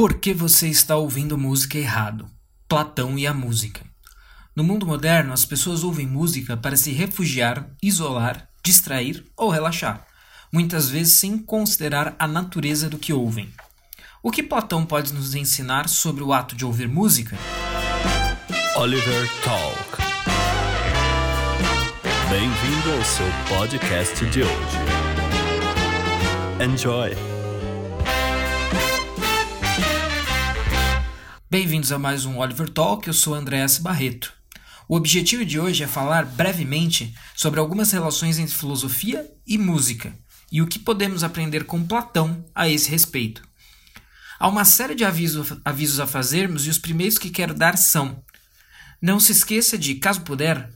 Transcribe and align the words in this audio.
Por 0.00 0.14
que 0.14 0.32
você 0.32 0.66
está 0.66 0.96
ouvindo 0.96 1.36
música 1.36 1.76
errado? 1.76 2.26
Platão 2.66 3.18
e 3.18 3.26
a 3.26 3.34
música. 3.34 3.84
No 4.56 4.64
mundo 4.64 4.86
moderno, 4.86 5.30
as 5.30 5.44
pessoas 5.44 5.84
ouvem 5.84 6.06
música 6.06 6.56
para 6.56 6.74
se 6.74 6.90
refugiar, 6.90 7.68
isolar, 7.82 8.48
distrair 8.64 9.22
ou 9.36 9.50
relaxar, 9.50 10.06
muitas 10.50 10.88
vezes 10.88 11.16
sem 11.16 11.36
considerar 11.36 12.16
a 12.18 12.26
natureza 12.26 12.88
do 12.88 12.96
que 12.96 13.12
ouvem. 13.12 13.52
O 14.22 14.30
que 14.30 14.42
Platão 14.42 14.86
pode 14.86 15.12
nos 15.12 15.34
ensinar 15.34 15.86
sobre 15.86 16.24
o 16.24 16.32
ato 16.32 16.56
de 16.56 16.64
ouvir 16.64 16.88
música? 16.88 17.36
Oliver 18.76 19.28
Talk. 19.44 20.02
Bem-vindo 22.30 22.92
ao 22.96 23.04
seu 23.04 23.26
podcast 23.54 24.24
de 24.30 24.44
hoje. 24.44 24.78
Enjoy! 26.58 27.29
Bem-vindos 31.52 31.90
a 31.90 31.98
mais 31.98 32.24
um 32.24 32.38
Oliver 32.38 32.68
Talk, 32.68 33.08
eu 33.08 33.12
sou 33.12 33.34
André 33.34 33.58
S. 33.58 33.82
Barreto. 33.82 34.32
O 34.88 34.94
objetivo 34.94 35.44
de 35.44 35.58
hoje 35.58 35.82
é 35.82 35.88
falar 35.88 36.24
brevemente 36.24 37.12
sobre 37.34 37.58
algumas 37.58 37.90
relações 37.90 38.38
entre 38.38 38.54
filosofia 38.54 39.28
e 39.44 39.58
música 39.58 40.16
e 40.52 40.62
o 40.62 40.66
que 40.68 40.78
podemos 40.78 41.24
aprender 41.24 41.64
com 41.64 41.84
Platão 41.84 42.44
a 42.54 42.68
esse 42.68 42.88
respeito. 42.88 43.42
Há 44.38 44.46
uma 44.46 44.64
série 44.64 44.94
de 44.94 45.04
avisos, 45.04 45.58
avisos 45.64 45.98
a 45.98 46.06
fazermos 46.06 46.68
e 46.68 46.70
os 46.70 46.78
primeiros 46.78 47.18
que 47.18 47.30
quero 47.30 47.52
dar 47.52 47.76
são: 47.76 48.22
não 49.02 49.18
se 49.18 49.32
esqueça 49.32 49.76
de, 49.76 49.96
caso 49.96 50.20
puder, 50.20 50.70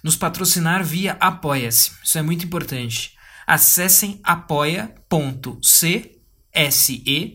nos 0.00 0.14
patrocinar 0.14 0.84
via 0.84 1.16
Apoia-se. 1.18 1.90
Isso 2.04 2.18
é 2.18 2.22
muito 2.22 2.44
importante. 2.44 3.16
Acessem 3.48 4.20
apoia.c 4.22 6.20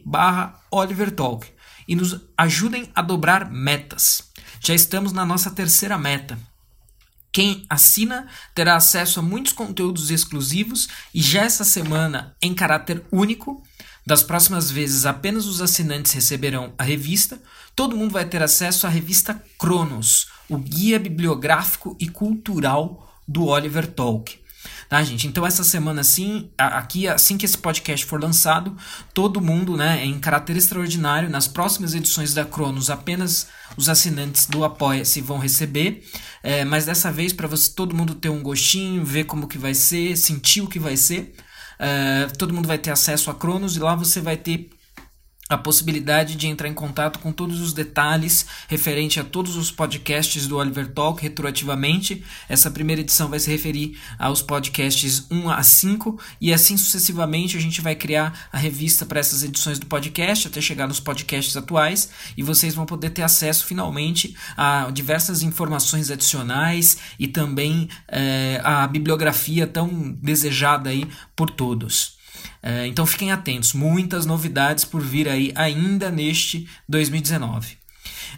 barra 0.06 0.62
Oliver 0.72 1.12
Talk 1.12 1.55
e 1.88 1.96
nos 1.96 2.20
ajudem 2.38 2.90
a 2.96 3.02
dobrar 3.02 3.52
metas. 3.52 4.24
Já 4.60 4.74
estamos 4.74 5.14
na 5.14 5.26
nossa 5.26 5.52
terceira 5.52 5.98
meta. 5.98 6.38
Quem 7.32 7.66
assina 7.70 8.28
terá 8.54 8.78
acesso 8.78 9.20
a 9.20 9.24
muitos 9.24 9.52
conteúdos 9.52 10.10
exclusivos 10.10 10.88
e 11.14 11.22
já 11.22 11.44
essa 11.44 11.66
semana, 11.66 12.36
em 12.42 12.54
caráter 12.54 13.04
único, 13.12 13.62
das 14.06 14.24
próximas 14.24 14.70
vezes 14.72 15.06
apenas 15.06 15.46
os 15.46 15.62
assinantes 15.62 16.14
receberão 16.14 16.74
a 16.78 16.84
revista, 16.84 17.42
todo 17.76 17.98
mundo 17.98 18.12
vai 18.12 18.24
ter 18.24 18.42
acesso 18.42 18.86
à 18.86 18.90
revista 18.90 19.44
Cronos, 19.60 20.28
o 20.48 20.58
guia 20.58 21.00
bibliográfico 21.00 21.98
e 22.00 22.08
cultural 22.08 23.12
do 23.28 23.46
Oliver 23.46 23.88
Tolkien. 23.88 24.45
Tá, 24.88 25.04
gente? 25.04 25.28
Então, 25.28 25.46
essa 25.46 25.64
semana, 25.64 26.02
assim, 26.02 26.50
aqui, 26.58 27.08
assim 27.08 27.38
que 27.38 27.46
esse 27.46 27.58
podcast 27.58 28.06
for 28.06 28.22
lançado, 28.22 28.76
todo 29.14 29.42
mundo, 29.42 29.76
né, 29.76 30.06
em 30.06 30.20
caráter 30.20 30.56
extraordinário, 30.56 31.30
nas 31.30 31.48
próximas 31.48 31.96
edições 31.96 32.34
da 32.34 32.46
Cronos, 32.46 32.90
apenas 32.90 33.48
os 33.76 33.90
assinantes 33.90 34.46
do 34.46 34.64
Apoia-se 34.64 35.22
vão 35.22 35.40
receber. 35.40 36.04
É, 36.44 36.64
mas 36.64 36.86
dessa 36.86 37.12
vez, 37.12 37.34
para 37.34 37.48
você 37.48 37.72
todo 37.72 37.96
mundo 37.96 38.14
ter 38.14 38.30
um 38.30 38.44
gostinho, 38.44 39.04
ver 39.04 39.24
como 39.24 39.48
que 39.48 39.58
vai 39.58 39.74
ser, 39.74 40.16
sentir 40.16 40.62
o 40.62 40.68
que 40.68 40.80
vai 40.80 40.96
ser. 40.96 41.34
É, 41.80 42.28
todo 42.38 42.54
mundo 42.54 42.68
vai 42.68 42.78
ter 42.78 42.92
acesso 42.92 43.30
a 43.32 43.36
Cronos 43.36 43.76
e 43.76 43.80
lá 43.80 43.96
você 43.96 44.22
vai 44.22 44.38
ter 44.38 44.70
a 45.48 45.58
possibilidade 45.58 46.36
de 46.36 46.48
entrar 46.48 46.68
em 46.68 46.74
contato 46.74 47.20
com 47.20 47.32
todos 47.32 47.62
os 47.62 47.72
detalhes 47.72 48.48
referente 48.68 49.20
a 49.20 49.24
todos 49.24 49.56
os 49.56 49.72
podcasts 49.72 50.48
do 50.48 50.58
Oliver 50.58 50.88
Talk 50.88 51.22
retroativamente. 51.22 52.24
Essa 52.50 52.72
primeira 52.72 53.02
edição 53.02 53.30
vai 53.30 53.40
se 53.40 53.52
referir 53.52 53.96
aos 54.18 54.42
podcasts 54.42 55.28
1 55.30 55.50
a 55.50 55.62
5 55.62 56.20
e 56.42 56.52
assim 56.52 56.76
sucessivamente 56.78 57.56
a 57.58 57.62
gente 57.62 57.80
vai 57.80 57.94
criar 57.94 58.48
a 58.52 58.58
revista 58.58 59.06
para 59.06 59.20
essas 59.20 59.44
edições 59.44 59.78
do 59.78 59.86
podcast 59.86 60.48
até 60.48 60.60
chegar 60.60 60.88
nos 60.88 61.00
podcasts 61.00 61.56
atuais 61.56 62.10
e 62.36 62.42
vocês 62.42 62.74
vão 62.74 62.88
poder 62.88 63.12
ter 63.12 63.22
acesso 63.22 63.66
finalmente 63.68 64.36
a 64.58 64.90
diversas 64.92 65.44
informações 65.44 66.10
adicionais 66.10 66.98
e 67.20 67.28
também 67.28 67.88
é, 68.08 68.60
a 68.64 68.88
bibliografia 68.88 69.68
tão 69.68 70.12
desejada 70.12 70.90
aí 70.90 71.08
por 71.36 71.52
todos. 71.52 72.15
É, 72.68 72.88
então 72.88 73.06
fiquem 73.06 73.32
atentos, 73.32 73.74
muitas 73.74 74.26
novidades 74.26 74.84
por 74.84 75.00
vir 75.00 75.30
aí 75.30 75.52
ainda 75.54 76.10
neste 76.10 76.68
2019. 76.90 77.78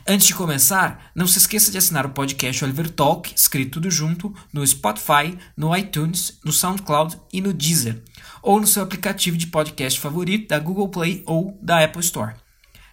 Antes 0.05 0.27
de 0.27 0.35
começar, 0.35 1.11
não 1.15 1.25
se 1.25 1.37
esqueça 1.37 1.71
de 1.71 1.77
assinar 1.77 2.05
o 2.05 2.09
podcast 2.09 2.61
Oliver 2.65 2.89
Talk, 2.89 3.33
escrito 3.33 3.71
tudo 3.71 3.89
junto, 3.89 4.35
no 4.51 4.67
Spotify, 4.67 5.37
no 5.55 5.73
iTunes, 5.73 6.39
no 6.43 6.51
SoundCloud 6.51 7.17
e 7.31 7.39
no 7.39 7.53
Deezer, 7.53 8.03
ou 8.43 8.59
no 8.59 8.67
seu 8.67 8.83
aplicativo 8.83 9.37
de 9.37 9.47
podcast 9.47 9.97
favorito 9.97 10.49
da 10.49 10.59
Google 10.59 10.89
Play 10.89 11.23
ou 11.25 11.57
da 11.61 11.81
Apple 11.81 12.01
Store. 12.01 12.35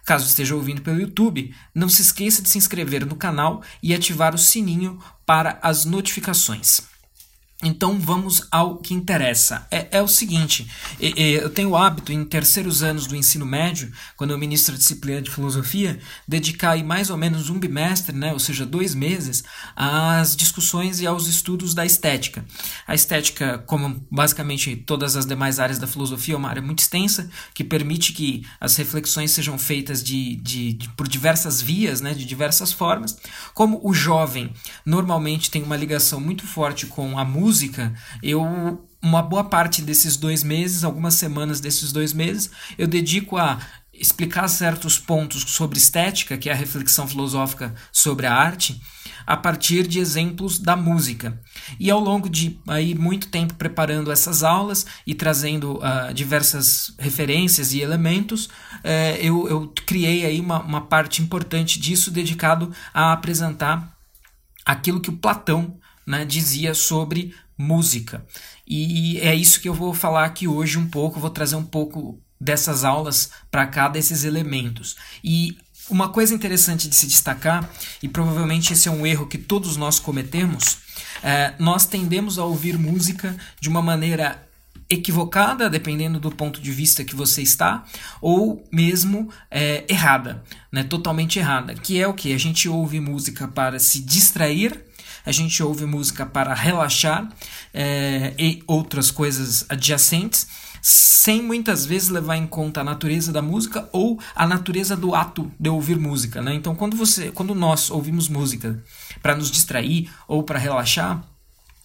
Caso 0.05 0.27
esteja 0.27 0.55
ouvindo 0.55 0.83
pelo 0.83 1.01
YouTube, 1.01 1.53
não 1.73 1.89
se 1.89 2.01
esqueça 2.01 2.41
de 2.41 2.47
se 2.47 2.57
inscrever 2.57 3.05
no 3.05 3.17
canal 3.17 3.61
e 3.83 3.93
ativar 3.93 4.33
o 4.33 4.37
sininho 4.37 4.99
para 5.25 5.59
as 5.61 5.83
notificações. 5.83 6.94
Então 7.65 7.99
vamos 7.99 8.47
ao 8.51 8.77
que 8.77 8.93
interessa. 8.93 9.65
É, 9.71 9.97
é 9.97 10.01
o 10.01 10.07
seguinte: 10.07 10.67
eu 10.99 11.49
tenho 11.49 11.69
o 11.69 11.75
hábito, 11.75 12.13
em 12.13 12.23
terceiros 12.23 12.83
anos 12.83 13.07
do 13.07 13.15
ensino 13.15 13.43
médio, 13.43 13.91
quando 14.15 14.29
eu 14.29 14.37
ministro 14.37 14.75
a 14.75 14.77
disciplina 14.77 15.19
de 15.19 15.31
filosofia, 15.31 15.99
dedicar 16.27 16.77
mais 16.83 17.09
ou 17.09 17.17
menos 17.17 17.49
um 17.49 17.57
bimestre, 17.57 18.15
né, 18.15 18.31
ou 18.33 18.39
seja, 18.39 18.65
dois 18.65 18.93
meses, 18.93 19.43
às 19.75 20.35
discussões 20.35 20.99
e 20.99 21.07
aos 21.07 21.27
estudos 21.27 21.73
da 21.73 21.83
estética. 21.83 22.45
A 22.85 22.93
estética, 22.93 23.57
como 23.65 24.05
basicamente 24.11 24.75
todas 24.75 25.15
as 25.15 25.25
demais 25.25 25.59
áreas 25.59 25.79
da 25.79 25.87
filosofia, 25.87 26.35
é 26.35 26.37
uma 26.37 26.49
área 26.49 26.61
muito 26.61 26.79
extensa 26.79 27.29
que 27.53 27.63
permite 27.63 28.13
que 28.13 28.45
as 28.59 28.75
reflexões 28.75 29.31
sejam 29.31 29.57
feitas 29.57 30.03
de, 30.03 30.35
de, 30.35 30.73
de 30.73 30.89
por 30.89 31.07
diversas 31.07 31.61
vias, 31.61 31.99
né, 31.99 32.13
de 32.13 32.25
diversas 32.25 32.71
formas. 32.71 33.17
Como 33.55 33.79
o 33.83 33.91
jovem 33.91 34.53
normalmente 34.85 35.49
tem 35.49 35.63
uma 35.63 35.75
ligação 35.75 36.19
muito 36.19 36.45
forte 36.45 36.85
com 36.85 37.17
a 37.17 37.25
música 37.25 37.54
música, 37.55 37.93
eu 38.21 38.85
uma 39.01 39.21
boa 39.21 39.43
parte 39.43 39.81
desses 39.81 40.17
dois 40.17 40.43
meses, 40.43 40.83
algumas 40.83 41.13
semanas 41.13 41.61
desses 41.61 41.91
dois 41.91 42.11
meses, 42.11 42.49
eu 42.77 42.87
dedico 42.87 43.37
a 43.37 43.59
explicar 43.93 44.47
certos 44.47 44.99
pontos 44.99 45.43
sobre 45.47 45.77
estética, 45.77 46.37
que 46.37 46.49
é 46.49 46.51
a 46.51 46.55
reflexão 46.55 47.07
filosófica 47.07 47.73
sobre 47.93 48.25
a 48.25 48.33
arte, 48.33 48.81
a 49.25 49.37
partir 49.37 49.87
de 49.87 49.99
exemplos 49.99 50.57
da 50.57 50.75
música. 50.75 51.39
E 51.79 51.89
ao 51.89 51.99
longo 51.99 52.27
de 52.27 52.59
aí 52.67 52.93
muito 52.93 53.29
tempo 53.29 53.53
preparando 53.53 54.11
essas 54.11 54.43
aulas 54.43 54.85
e 55.07 55.13
trazendo 55.13 55.77
uh, 55.77 56.13
diversas 56.13 56.93
referências 56.99 57.73
e 57.73 57.79
elementos, 57.79 58.47
uh, 58.47 59.15
eu, 59.19 59.47
eu 59.47 59.73
criei 59.85 60.25
aí 60.25 60.41
uma, 60.41 60.61
uma 60.61 60.81
parte 60.81 61.21
importante 61.21 61.79
disso 61.79 62.11
dedicado 62.11 62.73
a 62.93 63.13
apresentar 63.13 63.95
aquilo 64.65 64.99
que 64.99 65.09
o 65.09 65.17
Platão 65.17 65.79
né, 66.05 66.23
dizia 66.25 66.73
sobre 66.73 67.33
música. 67.57 68.25
E 68.67 69.19
é 69.19 69.33
isso 69.33 69.59
que 69.59 69.69
eu 69.69 69.73
vou 69.73 69.93
falar 69.93 70.25
aqui 70.25 70.47
hoje 70.47 70.77
um 70.77 70.87
pouco, 70.87 71.19
vou 71.19 71.29
trazer 71.29 71.55
um 71.55 71.63
pouco 71.63 72.19
dessas 72.39 72.83
aulas 72.83 73.29
para 73.49 73.65
cá, 73.65 73.87
desses 73.87 74.23
elementos. 74.23 74.95
E 75.23 75.57
uma 75.89 76.09
coisa 76.09 76.33
interessante 76.33 76.89
de 76.89 76.95
se 76.95 77.07
destacar, 77.07 77.69
e 78.01 78.09
provavelmente 78.09 78.73
esse 78.73 78.87
é 78.87 78.91
um 78.91 79.05
erro 79.05 79.27
que 79.27 79.37
todos 79.37 79.77
nós 79.77 79.99
cometemos, 79.99 80.79
é, 81.23 81.53
nós 81.59 81.85
tendemos 81.85 82.37
a 82.39 82.45
ouvir 82.45 82.77
música 82.77 83.35
de 83.59 83.69
uma 83.69 83.81
maneira 83.81 84.41
equivocada, 84.89 85.69
dependendo 85.69 86.19
do 86.19 86.31
ponto 86.31 86.61
de 86.61 86.71
vista 86.71 87.03
que 87.03 87.15
você 87.15 87.41
está, 87.41 87.83
ou 88.21 88.63
mesmo 88.71 89.29
é, 89.49 89.83
errada, 89.89 90.43
né? 90.71 90.83
totalmente 90.83 91.39
errada, 91.39 91.73
que 91.73 91.99
é 91.99 92.07
o 92.07 92.13
que? 92.13 92.33
A 92.33 92.37
gente 92.37 92.69
ouve 92.69 92.99
música 92.99 93.47
para 93.47 93.79
se 93.79 94.01
distrair 94.01 94.85
a 95.25 95.31
gente 95.31 95.61
ouve 95.63 95.85
música 95.85 96.25
para 96.25 96.53
relaxar 96.53 97.27
é, 97.73 98.33
e 98.37 98.63
outras 98.67 99.09
coisas 99.11 99.65
adjacentes, 99.67 100.47
sem 100.81 101.41
muitas 101.41 101.85
vezes 101.85 102.09
levar 102.09 102.37
em 102.37 102.45
conta 102.45 102.81
a 102.81 102.83
natureza 102.83 103.31
da 103.31 103.41
música 103.41 103.89
ou 103.91 104.19
a 104.35 104.45
natureza 104.45 104.95
do 104.95 105.15
ato 105.15 105.51
de 105.59 105.69
ouvir 105.69 105.97
música. 105.97 106.41
Né? 106.41 106.53
Então, 106.53 106.75
quando, 106.75 106.95
você, 106.95 107.31
quando 107.31 107.55
nós 107.55 107.89
ouvimos 107.89 108.29
música 108.29 108.83
para 109.21 109.35
nos 109.35 109.49
distrair 109.49 110.09
ou 110.27 110.43
para 110.43 110.59
relaxar, 110.59 111.23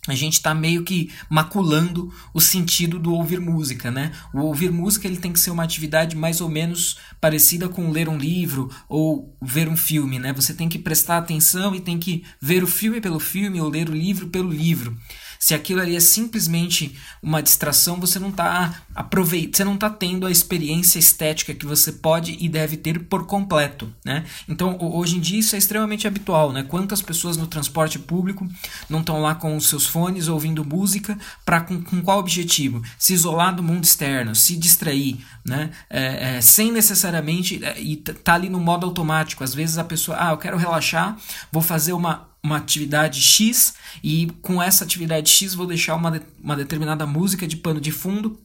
a 0.09 0.15
gente 0.15 0.35
está 0.35 0.55
meio 0.55 0.83
que 0.83 1.11
maculando 1.29 2.13
o 2.33 2.41
sentido 2.41 2.99
do 2.99 3.13
ouvir 3.13 3.39
música, 3.39 3.91
né? 3.91 4.13
O 4.33 4.41
ouvir 4.41 4.71
música 4.73 5.07
ele 5.07 5.19
tem 5.19 5.33
que 5.33 5.39
ser 5.39 5.51
uma 5.51 5.63
atividade 5.63 6.17
mais 6.17 6.41
ou 6.41 6.49
menos 6.49 6.97
parecida 7.21 7.69
com 7.69 7.91
ler 7.91 8.09
um 8.09 8.17
livro 8.17 8.71
ou 8.89 9.37
ver 9.43 9.69
um 9.69 9.77
filme, 9.77 10.19
né? 10.19 10.33
Você 10.33 10.55
tem 10.55 10.71
que 10.71 10.79
prestar 10.79 11.19
atenção 11.19 11.75
e 11.75 11.81
tem 11.81 11.99
que 11.99 12.25
ver 12.41 12.65
o 12.65 12.67
filme 12.67 13.01
pelo 13.01 13.21
filme 13.21 13.61
ou 13.61 13.69
ler 13.69 13.91
o 13.91 13.95
livro 13.95 14.29
pelo 14.29 14.51
livro. 14.51 14.97
Se 15.43 15.55
aquilo 15.55 15.81
ali 15.81 15.97
é 15.97 16.01
simplesmente 16.01 16.95
uma 17.23 17.43
distração, 17.43 17.99
você 17.99 18.19
não 18.19 18.29
está 18.29 18.83
aproveitando, 18.95 19.57
você 19.57 19.65
não 19.65 19.75
está 19.75 19.89
tendo 19.89 20.27
a 20.27 20.31
experiência 20.31 20.99
estética 20.99 21.55
que 21.55 21.65
você 21.65 21.93
pode 21.93 22.37
e 22.39 22.47
deve 22.47 22.77
ter 22.77 23.05
por 23.05 23.25
completo, 23.25 23.91
né? 24.05 24.27
Então, 24.47 24.77
hoje 24.79 25.17
em 25.17 25.21
dia 25.21 25.41
isso 25.41 25.57
é 25.57 25.59
extremamente 25.59 26.07
habitual, 26.07 26.53
né? 26.53 26.63
Quantas 26.63 27.01
pessoas 27.01 27.39
no 27.39 27.47
transporte 27.47 27.99
público 27.99 28.47
não 28.87 29.01
estão 29.01 29.23
lá 29.23 29.35
com 29.35 29.57
os 29.57 29.67
seus 29.67 29.87
fones 29.87 30.29
ouvindo 30.29 30.63
música 30.63 31.17
para 31.43 31.63
com, 31.63 31.83
com, 31.83 32.03
qual 32.03 32.19
objetivo? 32.19 32.83
Se 32.99 33.15
isolar 33.15 33.57
do 33.57 33.63
mundo 33.63 33.85
externo, 33.85 34.35
se 34.35 34.59
distrair, 34.59 35.25
né? 35.43 35.71
É, 35.89 36.37
é, 36.37 36.41
sem 36.43 36.71
necessariamente 36.71 37.65
é, 37.65 37.81
e 37.81 37.97
tá 37.97 38.35
ali 38.35 38.51
no 38.51 38.61
modo 38.61 38.85
automático. 38.85 39.43
Às 39.43 39.55
vezes 39.55 39.79
a 39.79 39.85
pessoa, 39.85 40.19
ah, 40.21 40.33
eu 40.33 40.37
quero 40.37 40.59
relaxar, 40.59 41.17
vou 41.51 41.63
fazer 41.63 41.95
uma 41.95 42.30
uma 42.43 42.57
atividade 42.57 43.21
X 43.21 43.75
e 44.03 44.29
com 44.41 44.63
essa 44.63 44.85
atividade 44.85 45.31
X 45.31 45.55
vou 45.55 45.67
deixar 45.67 45.95
uma, 45.95 46.11
de, 46.11 46.23
uma 46.43 46.57
determinada 46.57 47.07
música 47.07 47.47
de 47.47 47.57
pano 47.57 47.81
de 47.81 47.93
fundo 47.93 48.41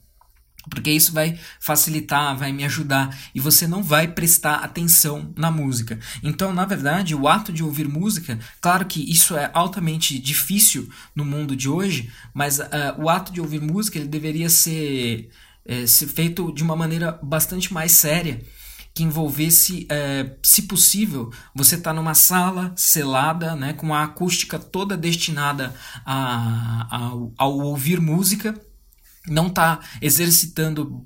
porque 0.70 0.92
isso 0.92 1.14
vai 1.14 1.38
facilitar, 1.60 2.36
vai 2.36 2.52
me 2.52 2.64
ajudar 2.66 3.16
e 3.34 3.40
você 3.40 3.68
não 3.68 3.84
vai 3.84 4.08
prestar 4.08 4.56
atenção 4.56 5.32
na 5.38 5.52
música. 5.52 6.00
Então, 6.24 6.52
na 6.52 6.66
verdade, 6.66 7.14
o 7.14 7.28
ato 7.28 7.54
de 7.54 7.64
ouvir 7.64 7.88
música, 7.88 8.40
claro 8.60 8.86
que 8.86 9.00
isso 9.12 9.38
é 9.38 9.50
altamente 9.54 10.18
difícil 10.18 10.90
no 11.16 11.24
mundo 11.24 11.56
de 11.56 11.70
hoje, 11.70 12.12
mas 12.34 12.60
uh, 12.60 12.66
o 12.98 13.10
ato 13.10 13.32
de 13.32 13.40
ouvir 13.40 13.62
música 13.62 14.00
ele 14.00 14.08
deveria 14.08 14.50
ser, 14.50 15.30
é, 15.66 15.86
ser 15.86 16.08
feito 16.08 16.52
de 16.52 16.64
uma 16.64 16.76
maneira 16.76 17.20
bastante 17.22 17.72
mais 17.74 17.92
séria 17.92 18.42
que 18.96 19.04
envolvesse, 19.04 19.86
é, 19.92 20.38
se 20.42 20.62
possível, 20.64 21.30
você 21.54 21.76
estar 21.76 21.92
tá 21.92 21.94
numa 21.94 22.14
sala 22.14 22.74
selada, 22.78 23.54
né, 23.54 23.74
com 23.74 23.94
a 23.94 24.04
acústica 24.04 24.58
toda 24.58 24.96
destinada 24.96 25.76
a, 26.06 26.88
a, 26.90 27.12
ao 27.38 27.60
ouvir 27.60 28.00
música 28.00 28.60
não 29.28 29.48
está 29.48 29.82
exercitando 30.02 31.06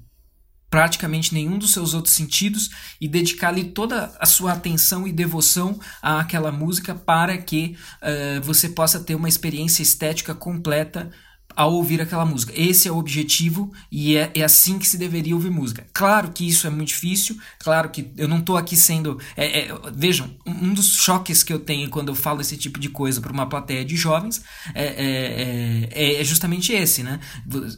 praticamente 0.69 1.33
nenhum 1.33 1.57
dos 1.57 1.73
seus 1.73 1.95
outros 1.95 2.13
sentidos 2.13 2.69
e 3.01 3.07
dedicar-lhe 3.07 3.63
toda 3.63 4.15
a 4.19 4.25
sua 4.25 4.53
atenção 4.53 5.07
e 5.07 5.11
devoção 5.11 5.79
àquela 6.01 6.51
música 6.51 6.93
para 6.93 7.37
que 7.37 7.75
uh, 8.03 8.41
você 8.43 8.69
possa 8.69 8.99
ter 8.99 9.15
uma 9.15 9.27
experiência 9.27 9.81
estética 9.81 10.35
completa 10.35 11.09
ao 11.55 11.73
ouvir 11.73 12.01
aquela 12.01 12.25
música. 12.25 12.53
Esse 12.55 12.87
é 12.87 12.91
o 12.91 12.97
objetivo 12.97 13.71
e 13.91 14.15
é, 14.15 14.31
é, 14.35 14.43
assim 14.43 14.79
que 14.79 14.87
se 14.87 14.97
deveria 14.97 15.35
ouvir 15.35 15.49
música. 15.49 15.85
Claro 15.93 16.31
que 16.31 16.47
isso 16.47 16.67
é 16.67 16.69
muito 16.69 16.89
difícil, 16.89 17.37
claro 17.59 17.89
que 17.89 18.11
eu 18.17 18.27
não 18.27 18.39
estou 18.39 18.57
aqui 18.57 18.75
sendo. 18.75 19.19
É, 19.35 19.67
é, 19.67 19.75
vejam, 19.93 20.29
um 20.45 20.73
dos 20.73 20.95
choques 20.95 21.43
que 21.43 21.51
eu 21.51 21.59
tenho 21.59 21.89
quando 21.89 22.09
eu 22.09 22.15
falo 22.15 22.41
esse 22.41 22.57
tipo 22.57 22.79
de 22.79 22.89
coisa 22.89 23.21
para 23.21 23.31
uma 23.31 23.47
plateia 23.47 23.83
de 23.83 23.95
jovens 23.95 24.41
é, 24.73 24.85
é, 24.85 25.89
é, 25.91 26.21
é 26.21 26.23
justamente 26.23 26.71
esse, 26.73 27.03
né? 27.03 27.19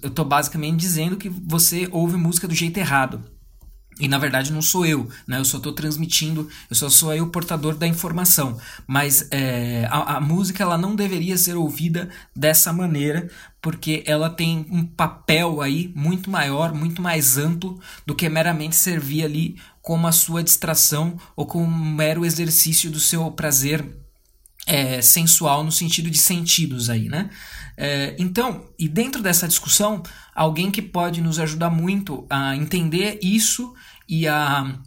Eu 0.02 0.10
estou 0.10 0.26
basicamente 0.26 0.80
dizendo 0.80 1.18
que 1.18 1.30
você 1.30 1.88
ouve 1.92 2.18
música 2.18 2.48
do 2.48 2.56
jeito 2.56 2.78
errado. 2.78 3.24
E 4.00 4.08
na 4.08 4.18
verdade 4.18 4.52
não 4.52 4.62
sou 4.62 4.86
eu, 4.86 5.08
né? 5.28 5.38
Eu 5.38 5.46
só 5.46 5.58
estou 5.58 5.74
transmitindo, 5.74 6.50
eu 6.70 6.76
só 6.76 6.90
sou 6.90 7.12
aí 7.12 7.22
o 7.22 7.28
portador 7.28 7.76
da 7.76 7.86
informação. 7.86 8.58
Mas 8.88 9.28
é, 9.32 9.88
a, 9.92 10.18
a, 10.18 10.22
música 10.22 10.64
ela 10.64 10.78
não 10.78 10.96
deveria 10.96 11.38
ser 11.38 11.56
ouvida 11.56 12.10
dessa 12.36 12.74
maneira, 12.74 13.30
porque 13.62 14.04
ela 14.08 14.30
tem 14.30 14.66
um 14.72 14.86
papel 14.86 15.62
aí 15.62 15.92
muito 15.96 16.32
maior, 16.32 16.74
muito 16.74 17.02
mais 17.02 17.38
amplo 17.38 17.80
do 18.06 18.16
que 18.16 18.28
meramente 18.28 18.76
servir 18.76 19.24
ali 19.24 19.58
como 19.82 20.08
a 20.08 20.12
sua 20.12 20.44
distração 20.44 21.18
ou 21.36 21.46
como 21.46 21.66
um 21.66 21.94
mero 21.94 22.26
exercício 22.26 22.90
do 22.90 23.00
seu 23.00 23.30
prazer 23.32 24.01
é, 24.66 25.02
sensual 25.02 25.64
no 25.64 25.72
sentido 25.72 26.10
de 26.10 26.18
sentidos 26.18 26.90
aí, 26.90 27.10
né? 27.10 27.30
É, 27.78 28.16
então, 28.20 28.66
e 28.78 28.88
dentro 28.88 29.22
dessa 29.22 29.48
discussão, 29.48 30.04
alguém 30.36 30.70
que 30.70 30.82
pode 30.82 31.22
nos 31.22 31.40
ajudar 31.40 31.70
muito 31.70 32.26
a 32.30 32.56
entender 32.56 33.20
isso 33.22 33.74
e 34.08 34.28
a 34.28 34.80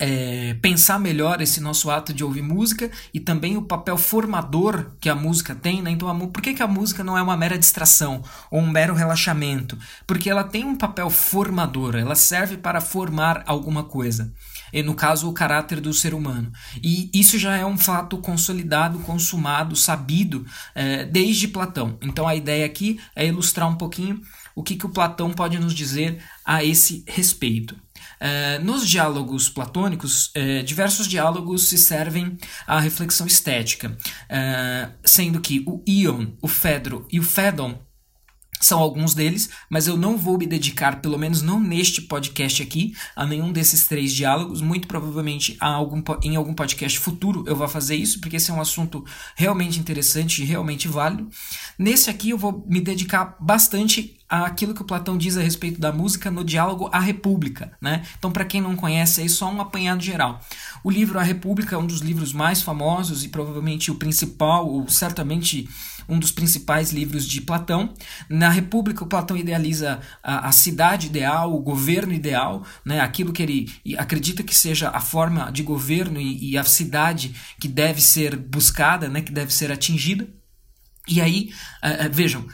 é, 0.00 0.54
pensar 0.62 0.98
melhor 0.98 1.42
esse 1.42 1.60
nosso 1.60 1.90
ato 1.90 2.14
de 2.14 2.24
ouvir 2.24 2.42
música 2.42 2.90
e 3.12 3.20
também 3.20 3.58
o 3.58 3.62
papel 3.62 3.98
formador 3.98 4.92
que 4.98 5.10
a 5.10 5.14
música 5.14 5.54
tem, 5.54 5.82
né? 5.82 5.90
Então, 5.90 6.08
a, 6.08 6.14
por 6.14 6.40
que, 6.40 6.54
que 6.54 6.62
a 6.62 6.66
música 6.66 7.04
não 7.04 7.18
é 7.18 7.22
uma 7.22 7.36
mera 7.36 7.58
distração 7.58 8.22
ou 8.50 8.60
um 8.60 8.70
mero 8.70 8.94
relaxamento? 8.94 9.78
Porque 10.06 10.30
ela 10.30 10.42
tem 10.42 10.64
um 10.64 10.74
papel 10.74 11.10
formador, 11.10 11.96
ela 11.96 12.14
serve 12.14 12.56
para 12.56 12.80
formar 12.80 13.42
alguma 13.46 13.84
coisa. 13.84 14.32
E 14.72 14.82
no 14.82 14.94
caso, 14.94 15.28
o 15.28 15.32
caráter 15.32 15.80
do 15.80 15.92
ser 15.92 16.14
humano. 16.14 16.50
E 16.82 17.10
isso 17.12 17.38
já 17.38 17.56
é 17.56 17.64
um 17.64 17.78
fato 17.78 18.18
consolidado, 18.18 18.98
consumado, 19.00 19.76
sabido 19.76 20.46
é, 20.74 21.04
desde 21.04 21.48
Platão. 21.48 21.98
Então, 22.02 22.26
a 22.26 22.34
ideia 22.34 22.64
aqui 22.66 23.00
é 23.14 23.26
ilustrar 23.26 23.68
um 23.68 23.76
pouquinho 23.76 24.20
o 24.54 24.62
que, 24.62 24.76
que 24.76 24.86
o 24.86 24.90
Platão 24.90 25.30
pode 25.32 25.58
nos 25.58 25.74
dizer 25.74 26.22
a 26.44 26.64
esse 26.64 27.04
respeito. 27.06 27.74
Uh, 28.20 28.62
nos 28.62 28.86
diálogos 28.86 29.48
platônicos, 29.48 30.30
uh, 30.36 30.62
diversos 30.62 31.06
diálogos 31.06 31.68
se 31.68 31.78
servem 31.78 32.36
à 32.66 32.78
reflexão 32.78 33.26
estética, 33.26 33.96
uh, 33.96 34.92
sendo 35.02 35.40
que 35.40 35.64
o 35.66 35.82
Ion, 35.88 36.26
o 36.42 36.48
Fedro 36.48 37.06
e 37.10 37.18
o 37.18 37.22
Fedon 37.22 37.80
são 38.60 38.78
alguns 38.78 39.14
deles, 39.14 39.48
mas 39.70 39.86
eu 39.86 39.96
não 39.96 40.18
vou 40.18 40.36
me 40.36 40.46
dedicar, 40.46 41.00
pelo 41.00 41.18
menos 41.18 41.40
não 41.40 41.58
neste 41.58 42.02
podcast 42.02 42.62
aqui, 42.62 42.94
a 43.16 43.26
nenhum 43.26 43.50
desses 43.50 43.86
três 43.86 44.12
diálogos. 44.12 44.60
Muito 44.60 44.86
provavelmente 44.86 45.56
algum, 45.58 46.02
em 46.22 46.36
algum 46.36 46.52
podcast 46.52 46.98
futuro 46.98 47.42
eu 47.46 47.56
vou 47.56 47.66
fazer 47.66 47.96
isso, 47.96 48.20
porque 48.20 48.36
esse 48.36 48.50
é 48.50 48.54
um 48.54 48.60
assunto 48.60 49.02
realmente 49.34 49.80
interessante 49.80 50.42
e 50.42 50.44
realmente 50.44 50.86
válido. 50.86 51.28
Nesse 51.78 52.10
aqui 52.10 52.30
eu 52.30 52.38
vou 52.38 52.64
me 52.68 52.80
dedicar 52.80 53.36
bastante 53.40 54.20
àquilo 54.30 54.72
que 54.72 54.82
o 54.82 54.84
Platão 54.84 55.18
diz 55.18 55.36
a 55.36 55.42
respeito 55.42 55.80
da 55.80 55.90
música 55.90 56.30
no 56.30 56.44
diálogo 56.44 56.88
A 56.92 57.00
República. 57.00 57.72
Né? 57.80 58.02
Então, 58.16 58.30
para 58.30 58.44
quem 58.44 58.60
não 58.60 58.76
conhece, 58.76 59.22
é 59.22 59.28
só 59.28 59.50
um 59.50 59.60
apanhado 59.60 60.02
geral. 60.02 60.40
O 60.84 60.90
livro 60.90 61.18
A 61.18 61.22
República 61.22 61.74
é 61.74 61.78
um 61.78 61.86
dos 61.86 62.00
livros 62.00 62.32
mais 62.32 62.62
famosos 62.62 63.24
e 63.24 63.28
provavelmente 63.28 63.90
o 63.90 63.96
principal, 63.96 64.68
ou 64.68 64.88
certamente 64.88 65.68
um 66.10 66.18
dos 66.18 66.32
principais 66.32 66.90
livros 66.90 67.24
de 67.24 67.40
Platão. 67.40 67.94
Na 68.28 68.48
República, 68.48 69.06
Platão 69.06 69.36
idealiza 69.36 70.00
a, 70.22 70.48
a 70.48 70.52
cidade 70.52 71.06
ideal, 71.06 71.54
o 71.54 71.60
governo 71.60 72.12
ideal, 72.12 72.64
né, 72.84 73.00
aquilo 73.00 73.32
que 73.32 73.42
ele 73.42 73.72
acredita 73.96 74.42
que 74.42 74.54
seja 74.54 74.90
a 74.90 75.00
forma 75.00 75.50
de 75.50 75.62
governo 75.62 76.20
e, 76.20 76.50
e 76.50 76.58
a 76.58 76.64
cidade 76.64 77.34
que 77.58 77.68
deve 77.68 78.00
ser 78.00 78.36
buscada, 78.36 79.08
né, 79.08 79.20
que 79.20 79.32
deve 79.32 79.52
ser 79.52 79.70
atingida. 79.70 80.28
E 81.08 81.20
aí, 81.20 81.52
uh, 81.82 82.12
vejam, 82.12 82.46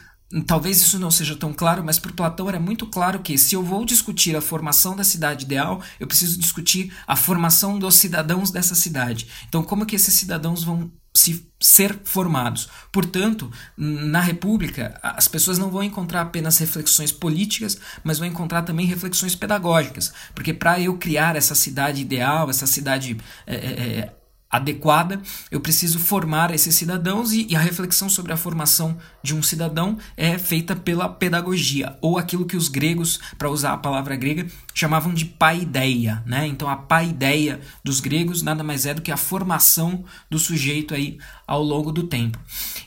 Talvez 0.44 0.80
isso 0.80 0.98
não 0.98 1.10
seja 1.10 1.36
tão 1.36 1.52
claro, 1.52 1.84
mas 1.84 2.00
para 2.00 2.12
Platão 2.12 2.48
era 2.48 2.58
muito 2.58 2.84
claro 2.86 3.20
que 3.20 3.38
se 3.38 3.54
eu 3.54 3.62
vou 3.62 3.84
discutir 3.84 4.34
a 4.34 4.40
formação 4.40 4.96
da 4.96 5.04
cidade 5.04 5.44
ideal, 5.44 5.80
eu 6.00 6.06
preciso 6.06 6.38
discutir 6.40 6.92
a 7.06 7.14
formação 7.14 7.78
dos 7.78 7.94
cidadãos 7.94 8.50
dessa 8.50 8.74
cidade. 8.74 9.28
Então, 9.48 9.62
como 9.62 9.86
que 9.86 9.94
esses 9.94 10.14
cidadãos 10.14 10.64
vão 10.64 10.90
se 11.16 11.48
ser 11.58 11.98
formados. 12.04 12.68
Portanto, 12.92 13.50
na 13.76 14.20
República, 14.20 14.98
as 15.02 15.26
pessoas 15.26 15.56
não 15.56 15.70
vão 15.70 15.82
encontrar 15.82 16.20
apenas 16.20 16.58
reflexões 16.58 17.10
políticas, 17.10 17.78
mas 18.04 18.18
vão 18.18 18.28
encontrar 18.28 18.62
também 18.62 18.86
reflexões 18.86 19.34
pedagógicas, 19.34 20.12
porque 20.34 20.52
para 20.52 20.78
eu 20.78 20.98
criar 20.98 21.34
essa 21.34 21.54
cidade 21.54 22.02
ideal, 22.02 22.50
essa 22.50 22.66
cidade 22.66 23.16
é, 23.46 23.54
é, 23.54 24.14
adequada, 24.50 25.20
eu 25.50 25.60
preciso 25.60 25.98
formar 25.98 26.54
esses 26.54 26.74
cidadãos 26.74 27.32
e, 27.32 27.46
e, 27.50 27.56
a 27.56 27.60
reflexão 27.60 28.08
sobre 28.08 28.32
a 28.32 28.36
formação 28.36 28.96
de 29.22 29.34
um 29.34 29.42
cidadão 29.42 29.98
é 30.16 30.38
feita 30.38 30.76
pela 30.76 31.08
pedagogia, 31.08 31.96
ou 32.00 32.16
aquilo 32.16 32.46
que 32.46 32.56
os 32.56 32.68
gregos, 32.68 33.18
para 33.36 33.50
usar 33.50 33.72
a 33.72 33.78
palavra 33.78 34.14
grega, 34.16 34.46
chamavam 34.72 35.12
de 35.12 35.24
paideia, 35.24 36.22
né? 36.24 36.46
Então 36.46 36.68
a 36.68 36.76
paideia 36.76 37.60
dos 37.82 38.00
gregos 38.00 38.42
nada 38.42 38.62
mais 38.62 38.86
é 38.86 38.94
do 38.94 39.02
que 39.02 39.12
a 39.12 39.16
formação 39.16 40.04
do 40.30 40.38
sujeito 40.38 40.94
aí 40.94 41.18
ao 41.46 41.62
longo 41.62 41.90
do 41.90 42.04
tempo. 42.04 42.38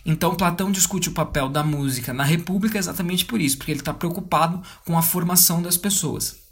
Então 0.05 0.35
Platão 0.35 0.71
discute 0.71 1.09
o 1.09 1.13
papel 1.13 1.49
da 1.49 1.63
música 1.63 2.13
na 2.13 2.23
República 2.23 2.77
exatamente 2.77 3.25
por 3.25 3.41
isso, 3.41 3.57
porque 3.57 3.71
ele 3.71 3.81
está 3.81 3.93
preocupado 3.93 4.61
com 4.85 4.97
a 4.97 5.01
formação 5.01 5.61
das 5.61 5.77
pessoas. 5.77 6.48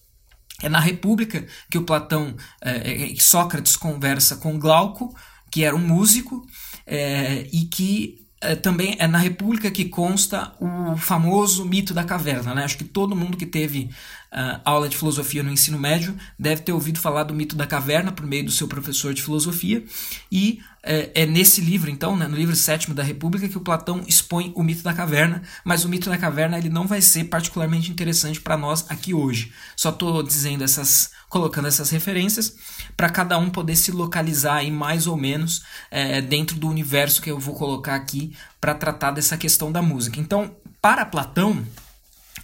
É 0.62 0.70
na 0.70 0.80
República 0.80 1.46
que 1.70 1.78
o 1.78 1.84
Platão, 1.84 2.36
é, 2.62 3.12
é, 3.12 3.16
Sócrates 3.20 3.76
conversa 3.76 4.38
com 4.38 4.58
Glauco, 4.58 5.16
que 5.52 5.64
era 5.64 5.76
um 5.76 5.80
músico, 5.80 6.46
é, 6.86 7.48
e 7.52 7.66
que 7.66 8.28
é, 8.42 8.56
também 8.56 8.96
é 9.00 9.08
na 9.08 9.18
República 9.18 9.70
que 9.72 9.86
consta 9.86 10.54
o 10.60 10.96
famoso 10.98 11.66
mito 11.66 11.94
da 11.94 12.04
caverna. 12.04 12.54
Né? 12.54 12.64
Acho 12.64 12.78
que 12.78 12.84
todo 12.84 13.16
mundo 13.16 13.38
que 13.38 13.46
teve 13.46 13.90
uh, 14.32 14.60
aula 14.64 14.90
de 14.90 14.98
filosofia 14.98 15.44
no 15.44 15.52
ensino 15.52 15.80
médio 15.80 16.16
deve 16.38 16.62
ter 16.62 16.72
ouvido 16.72 17.00
falar 17.00 17.24
do 17.24 17.34
mito 17.34 17.56
da 17.56 17.66
caverna 17.66 18.12
por 18.12 18.26
meio 18.26 18.46
do 18.46 18.52
seu 18.52 18.68
professor 18.68 19.14
de 19.14 19.22
filosofia. 19.22 19.84
E 20.32 20.62
é, 20.84 21.24
é 21.24 21.26
nesse 21.26 21.60
livro, 21.60 21.90
então, 21.90 22.16
né, 22.16 22.28
no 22.28 22.36
livro 22.36 22.56
sétimo 22.56 22.96
da 22.96 23.04
República, 23.04 23.50
que 23.50 23.58
o 23.58 23.62
Platão 23.62 24.04
expõe 24.08 24.54
o 24.56 24.64
mito 24.64 24.84
da 24.84 24.94
caverna. 24.94 25.42
Mas 25.64 25.84
o 25.84 25.90
mito 25.90 26.10
da 26.10 26.18
caverna 26.18 26.58
ele 26.58 26.70
não 26.70 26.88
vai 26.88 27.02
ser 27.02 27.26
particularmente 27.26 27.92
interessante 27.92 28.40
para 28.40 28.58
nós 28.58 28.86
aqui 28.90 29.14
hoje. 29.14 29.52
Só 29.76 29.90
estou 29.90 30.24
dizendo 30.24 30.64
essas, 30.64 31.12
colocando 31.30 31.68
essas 31.68 31.90
referências 31.90 32.56
para 32.96 33.10
cada 33.10 33.38
um 33.38 33.50
poder 33.50 33.76
se 33.76 33.92
localizar 33.92 34.58
aí 34.58 34.72
mais 34.72 35.08
ou 35.08 35.18
menos 35.18 35.64
é, 35.92 36.22
dentro 36.22 36.58
do 36.58 36.70
universo 36.70 37.22
que 37.22 37.30
eu 37.30 37.40
vou 37.40 37.56
colocar 37.56 37.96
aqui 37.96 38.36
para 38.62 38.74
tratar 38.74 39.12
dessa 39.12 39.38
questão 39.38 39.72
da 39.72 39.82
música. 39.82 40.20
Então, 40.20 40.56
para 40.82 41.06
Platão 41.06 41.66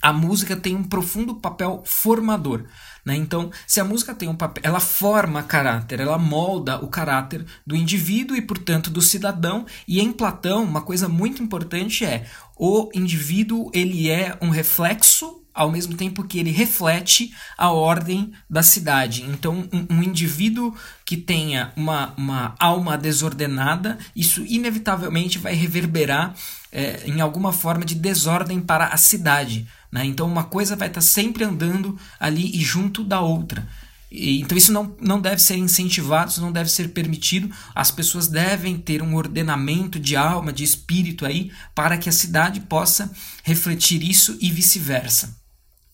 a 0.03 0.11
música 0.11 0.53
tem 0.57 0.75
um 0.75 0.83
profundo 0.83 1.35
papel 1.35 1.81
formador. 1.85 2.65
Né? 3.05 3.15
Então, 3.15 3.49
se 3.65 3.79
a 3.79 3.85
música 3.85 4.13
tem 4.13 4.27
um 4.27 4.35
papel, 4.35 4.61
ela 4.65 4.81
forma 4.81 5.41
caráter, 5.41 6.01
ela 6.01 6.17
molda 6.17 6.77
o 6.83 6.89
caráter 6.89 7.45
do 7.65 7.73
indivíduo 7.73 8.35
e, 8.35 8.41
portanto, 8.41 8.89
do 8.89 9.01
cidadão. 9.01 9.65
E 9.87 10.01
em 10.01 10.11
Platão, 10.11 10.65
uma 10.65 10.81
coisa 10.81 11.07
muito 11.07 11.41
importante 11.41 12.03
é 12.03 12.25
o 12.57 12.89
indivíduo 12.93 13.71
ele 13.73 14.09
é 14.09 14.37
um 14.41 14.49
reflexo 14.49 15.39
ao 15.53 15.71
mesmo 15.71 15.95
tempo 15.95 16.23
que 16.23 16.39
ele 16.39 16.51
reflete 16.51 17.33
a 17.57 17.71
ordem 17.71 18.33
da 18.49 18.63
cidade. 18.63 19.23
Então, 19.23 19.69
um, 19.71 19.97
um, 19.97 20.03
indivíduo 20.03 20.75
que 21.05 21.15
tenha 21.15 21.71
uma, 21.75 22.13
uma 22.17 22.55
alma 22.59 22.97
desordenada, 22.97 23.97
isso 24.15 24.43
inevitavelmente 24.45 25.37
vai 25.37 25.53
reverberar 25.53 26.33
é, 26.71 27.03
em 27.05 27.21
alguma 27.21 27.53
forma 27.53 27.85
de 27.85 27.93
desordem 27.93 28.59
para 28.59 28.87
a 28.87 28.97
cidade. 28.97 29.67
Né? 29.93 30.03
Então 30.05 30.25
uma 30.25 30.43
coisa 30.43 30.75
vai 30.75 30.87
estar 30.87 31.01
sempre 31.01 31.43
andando 31.43 31.95
ali 32.19 32.49
e 32.57 32.61
junto 32.61 33.03
da 33.03 33.21
outra. 33.21 33.69
E, 34.09 34.41
então 34.41 34.57
isso 34.57 34.71
não, 34.71 34.97
não 34.99 35.21
deve 35.21 35.39
ser 35.39 35.55
incentivado, 35.55 36.31
isso 36.31 36.41
não 36.41 36.51
deve 36.51 36.71
ser 36.71 36.89
permitido. 36.89 37.55
As 37.75 37.91
pessoas 37.91 38.27
devem 38.27 38.75
ter 38.75 39.03
um 39.03 39.13
ordenamento 39.13 39.99
de 39.99 40.15
alma, 40.15 40.51
de 40.51 40.63
espírito 40.63 41.27
aí, 41.27 41.51
para 41.75 41.95
que 41.95 42.09
a 42.09 42.11
cidade 42.11 42.61
possa 42.61 43.13
refletir 43.43 44.01
isso 44.01 44.35
e 44.41 44.49
vice-versa. 44.49 45.37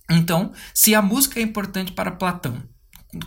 Então, 0.09 0.53
se 0.73 0.95
a 0.95 1.01
música 1.01 1.37
é 1.37 1.43
importante 1.43 1.91
para 1.91 2.09
Platão, 2.09 2.63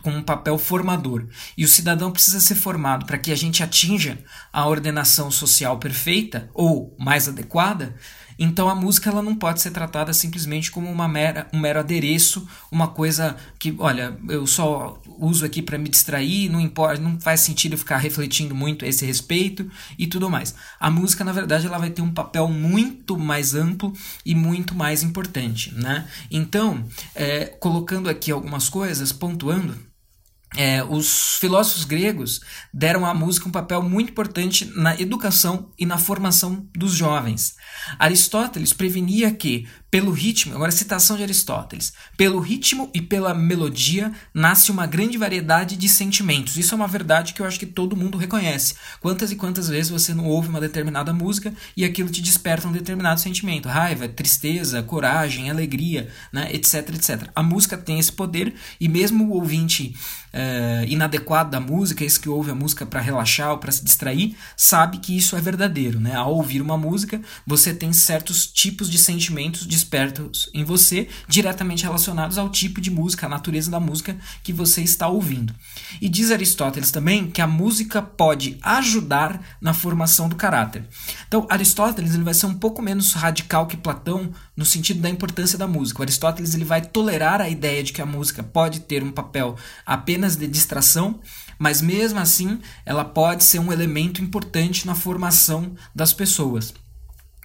com 0.01 0.11
um 0.11 0.23
papel 0.23 0.57
formador. 0.59 1.27
E 1.57 1.65
o 1.65 1.69
cidadão 1.69 2.13
precisa 2.13 2.41
ser 2.41 2.55
formado 2.55 3.05
para 3.05 3.19
que 3.19 3.33
a 3.33 3.37
gente 3.37 3.63
atinja 3.63 4.19
a 4.53 4.67
ordenação 4.67 5.31
social 5.31 5.79
perfeita 5.79 6.49
ou 6.55 6.95
mais 6.99 7.29
adequada. 7.29 7.95
Então 8.43 8.69
a 8.69 8.75
música 8.75 9.09
ela 9.09 9.23
não 9.23 9.37
pode 9.37 9.61
ser 9.61 9.71
tratada 9.71 10.13
simplesmente 10.13 10.69
como 10.69 10.91
uma 10.91 11.07
mera, 11.07 11.47
um 11.53 11.61
mero 11.61 11.79
adereço, 11.79 12.45
uma 12.73 12.89
coisa 12.89 13.37
que, 13.57 13.73
olha, 13.79 14.19
eu 14.29 14.45
só 14.49 15.01
uso 15.17 15.45
aqui 15.45 15.63
para 15.63 15.79
me 15.79 15.89
distrair, 15.89 16.49
não 16.49 16.61
importa, 16.61 17.01
não 17.01 17.21
faz 17.21 17.41
sentido 17.41 17.79
ficar 17.79 17.99
refletindo 17.99 18.53
muito 18.53 18.85
a 18.85 18.89
esse 18.89 19.07
respeito 19.07 19.71
e 19.97 20.09
tudo 20.09 20.29
mais. 20.29 20.57
A 20.81 20.91
música, 20.91 21.23
na 21.23 21.31
verdade, 21.31 21.69
ela 21.69 21.79
vai 21.79 21.91
ter 21.91 22.03
um 22.03 22.11
papel 22.11 22.49
muito 22.49 23.17
mais 23.17 23.55
amplo 23.55 23.93
e 24.27 24.35
muito 24.35 24.75
mais 24.75 25.05
importante, 25.05 25.73
né? 25.77 26.09
Então, 26.29 26.85
é, 27.15 27.45
colocando 27.45 28.11
aqui 28.11 28.33
algumas 28.33 28.69
coisas, 28.69 29.13
pontuando, 29.13 29.92
é, 30.57 30.83
os 30.85 31.37
filósofos 31.39 31.85
gregos 31.85 32.41
deram 32.73 33.07
à 33.07 33.15
música 33.15 33.49
um 33.49 33.53
papel 33.53 33.83
muito 33.83 34.11
importante 34.11 34.71
na 34.77 34.99
educação 35.01 35.71
e 35.79 35.87
na 35.87 35.99
formação 35.99 36.69
dos 36.75 36.93
jovens. 36.93 37.55
Aristóteles 37.99 38.73
prevenia 38.73 39.31
que, 39.33 39.67
pelo 39.93 40.11
ritmo, 40.11 40.55
agora 40.55 40.73
citação 40.73 41.19
de 41.19 41.23
Aristóteles, 41.23 41.93
pelo 42.17 42.41
ritmo 42.41 42.89
e 42.95 43.03
pela 43.03 43.35
melodia 43.35 44.11
nasce 44.33 44.71
uma 44.71 44.87
grande 44.87 45.19
variedade 45.19 45.77
de 45.77 45.87
sentimentos. 45.87 46.57
Isso 46.57 46.73
é 46.73 46.77
uma 46.77 46.89
verdade 46.89 47.35
que 47.35 47.43
eu 47.43 47.47
acho 47.47 47.59
que 47.59 47.67
todo 47.67 47.95
mundo 47.95 48.17
reconhece. 48.17 48.75
Quantas 49.03 49.31
e 49.31 49.37
quantas 49.37 49.69
vezes 49.69 49.91
você 49.91 50.15
não 50.15 50.25
ouve 50.25 50.49
uma 50.49 50.63
determinada 50.63 51.13
música 51.13 51.53
e 51.77 51.85
aquilo 51.85 52.09
te 52.09 52.23
desperta 52.23 52.67
um 52.67 52.73
determinado 52.73 53.21
sentimento? 53.21 53.69
Raiva, 53.69 54.09
tristeza, 54.09 54.83
coragem, 54.83 55.51
alegria, 55.51 56.09
né, 56.33 56.49
etc, 56.55 56.89
etc. 56.95 57.29
A 57.35 57.43
música 57.43 57.77
tem 57.77 57.99
esse 57.99 58.13
poder 58.13 58.55
e 58.81 58.89
mesmo 58.89 59.27
o 59.27 59.33
ouvinte 59.35 59.95
uh, 60.33 60.85
inadequado 60.89 61.51
da 61.51 61.61
música, 61.61 62.03
esse 62.03 62.19
que 62.19 62.31
ouve 62.31 62.51
a 62.51 62.55
música 62.55 62.87
para 62.87 63.01
relaxar 63.01 63.51
ou 63.51 63.59
para 63.59 63.71
se 63.71 63.85
distrair, 63.85 64.37
sabe 64.57 64.99
que 64.99 65.17
isso 65.17 65.37
é 65.37 65.41
verdadeiro. 65.41 66.01
Né? 66.01 66.15
Ao 66.15 66.35
ouvir 66.35 66.63
uma 66.63 66.79
música, 66.79 67.21
você 67.47 67.75
tem 67.75 67.93
certos 67.93 68.47
tipos 68.47 68.91
de 68.91 68.99
sentimentos 68.99 69.67
despertos 69.83 70.49
em 70.55 70.63
você, 70.65 71.09
diretamente 71.27 71.83
relacionados 71.83 72.39
ao 72.39 72.49
tipo 72.49 72.81
de 72.81 72.91
música, 72.91 73.27
à 73.27 73.29
natureza 73.29 73.71
da 73.71 73.81
música 73.81 74.17
que 74.43 74.53
você 74.53 74.81
está 74.81 75.09
ouvindo. 75.09 75.53
E 76.01 76.09
diz 76.09 76.31
Aristóteles 76.31 76.91
também 76.91 77.31
que 77.31 77.41
a 77.41 77.47
música 77.47 78.01
pode 78.01 78.59
ajudar 78.63 79.59
na 79.61 79.75
formação 79.75 80.29
do 80.29 80.37
caráter. 80.37 80.85
Então, 81.27 81.47
Aristóteles 81.51 82.15
ele 82.15 82.23
vai 82.23 82.35
ser 82.35 82.47
um 82.47 82.55
pouco 82.55 82.81
menos 82.81 83.13
radical 83.13 83.67
que 83.67 83.77
Platão 83.77 84.33
no 84.57 84.65
sentido 84.65 85.01
da 85.01 85.11
importância 85.11 85.59
da 85.59 85.67
música. 85.67 86.01
O 86.01 86.03
Aristóteles 86.03 86.55
ele 86.55 86.65
vai 86.65 86.81
tolerar 86.81 87.41
a 87.41 87.49
ideia 87.49 87.83
de 87.83 87.93
que 87.93 88.03
a 88.03 88.07
música 88.07 88.43
pode 88.43 88.81
ter 88.81 89.03
um 89.03 89.11
papel 89.11 89.57
apenas 89.85 90.37
de 90.37 90.47
distração, 90.47 91.21
mas 91.59 91.83
mesmo 91.83 92.19
assim 92.21 92.61
ela 92.87 93.05
pode 93.05 93.45
ser 93.45 93.59
um 93.59 93.73
elemento 93.73 94.23
importante 94.23 94.87
na 94.87 94.95
formação 94.95 95.73
das 95.95 96.13
pessoas. 96.13 96.73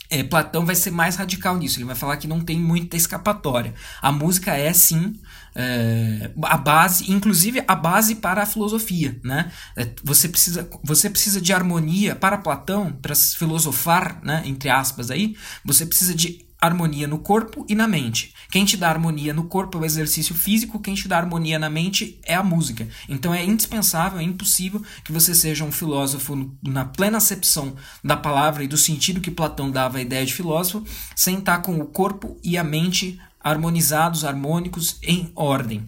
É, 0.09 0.23
Platão 0.23 0.65
vai 0.65 0.75
ser 0.75 0.91
mais 0.91 1.15
radical 1.15 1.57
nisso, 1.57 1.77
ele 1.77 1.85
vai 1.85 1.95
falar 1.95 2.17
que 2.17 2.27
não 2.27 2.39
tem 2.39 2.59
muita 2.59 2.95
escapatória. 2.95 3.73
A 4.01 4.11
música 4.11 4.55
é 4.55 4.71
sim 4.71 5.15
é, 5.59 6.29
a 6.43 6.55
base, 6.55 7.11
inclusive 7.11 7.63
a 7.67 7.75
base 7.75 8.15
para 8.15 8.43
a 8.43 8.45
filosofia. 8.45 9.19
Né? 9.23 9.51
É, 9.75 9.89
você, 10.03 10.29
precisa, 10.29 10.69
você 10.83 11.09
precisa 11.09 11.41
de 11.41 11.51
harmonia 11.51 12.15
para 12.15 12.37
Platão, 12.37 12.91
para 12.91 13.15
filosofar, 13.15 14.21
né, 14.23 14.43
entre 14.45 14.69
aspas, 14.69 15.09
aí, 15.09 15.35
você 15.65 15.85
precisa 15.85 16.13
de 16.13 16.46
harmonia 16.59 17.07
no 17.07 17.19
corpo 17.19 17.65
e 17.69 17.75
na 17.75 17.87
mente. 17.87 18.33
Quem 18.51 18.65
te 18.65 18.75
dá 18.77 18.89
harmonia 18.89 19.33
no 19.33 19.43
corpo 19.43 19.77
é 19.77 19.81
o 19.81 19.85
exercício 19.85 20.33
físico, 20.33 20.79
quem 20.79 20.95
te 20.95 21.07
dá 21.07 21.17
harmonia 21.17 21.59
na 21.59 21.69
mente 21.69 22.19
é 22.25 22.33
a 22.33 22.43
música. 22.43 22.87
Então 23.07 23.33
é 23.33 23.43
indispensável, 23.43 24.19
é 24.19 24.23
impossível 24.23 24.81
que 25.03 25.11
você 25.11 25.35
seja 25.35 25.63
um 25.63 25.71
filósofo 25.71 26.49
na 26.63 26.85
plena 26.85 27.17
acepção 27.17 27.75
da 28.03 28.17
palavra 28.17 28.63
e 28.63 28.67
do 28.67 28.77
sentido 28.77 29.21
que 29.21 29.29
Platão 29.29 29.69
dava 29.69 29.99
à 29.99 30.01
ideia 30.01 30.25
de 30.25 30.33
filósofo, 30.33 30.85
sem 31.15 31.37
estar 31.39 31.59
com 31.59 31.79
o 31.79 31.85
corpo 31.85 32.39
e 32.43 32.57
a 32.57 32.63
mente 32.63 33.19
harmonizados, 33.39 34.25
harmônicos, 34.25 34.97
em 35.03 35.31
ordem. 35.35 35.87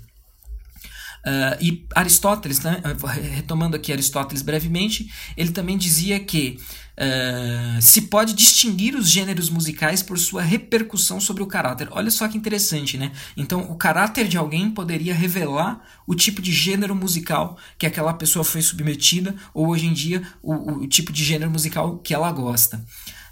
Uh, 1.20 1.62
e 1.62 1.86
Aristóteles, 1.94 2.62
né, 2.62 2.82
retomando 3.36 3.76
aqui 3.76 3.92
Aristóteles 3.92 4.42
brevemente, 4.42 5.12
ele 5.36 5.52
também 5.52 5.78
dizia 5.78 6.18
que 6.20 6.58
uh, 7.00 7.82
se 7.82 8.02
pode 8.04 8.34
distinguir 8.34 8.96
os 8.96 9.10
gêneros 9.10 9.50
musicais 9.50 10.04
por 10.04 10.20
sua 10.20 10.42
repercussão 10.42 11.20
sobre 11.20 11.42
o 11.42 11.48
caráter. 11.48 11.88
Olha 11.92 12.12
só 12.12 12.28
que 12.28 12.38
interessante, 12.38 12.98
né? 12.98 13.12
Então, 13.38 13.62
o 13.62 13.76
caráter 13.76 14.28
de 14.28 14.38
alguém 14.38 14.70
poderia 14.70 15.14
revelar 15.14 15.82
o 16.06 16.14
tipo 16.14 16.42
de 16.42 16.52
gênero 16.52 16.96
musical 16.96 17.58
que 17.78 17.86
aquela 17.86 18.14
pessoa 18.14 18.44
foi 18.44 18.62
submetida, 18.62 19.34
ou 19.54 19.70
hoje 19.70 19.88
em 19.88 19.94
dia, 19.94 20.22
o, 20.44 20.82
o 20.82 20.88
tipo 20.88 21.12
de 21.12 21.24
gênero 21.24 21.50
musical 21.50 21.98
que 22.00 22.14
ela 22.14 22.32
gosta. 22.32 22.84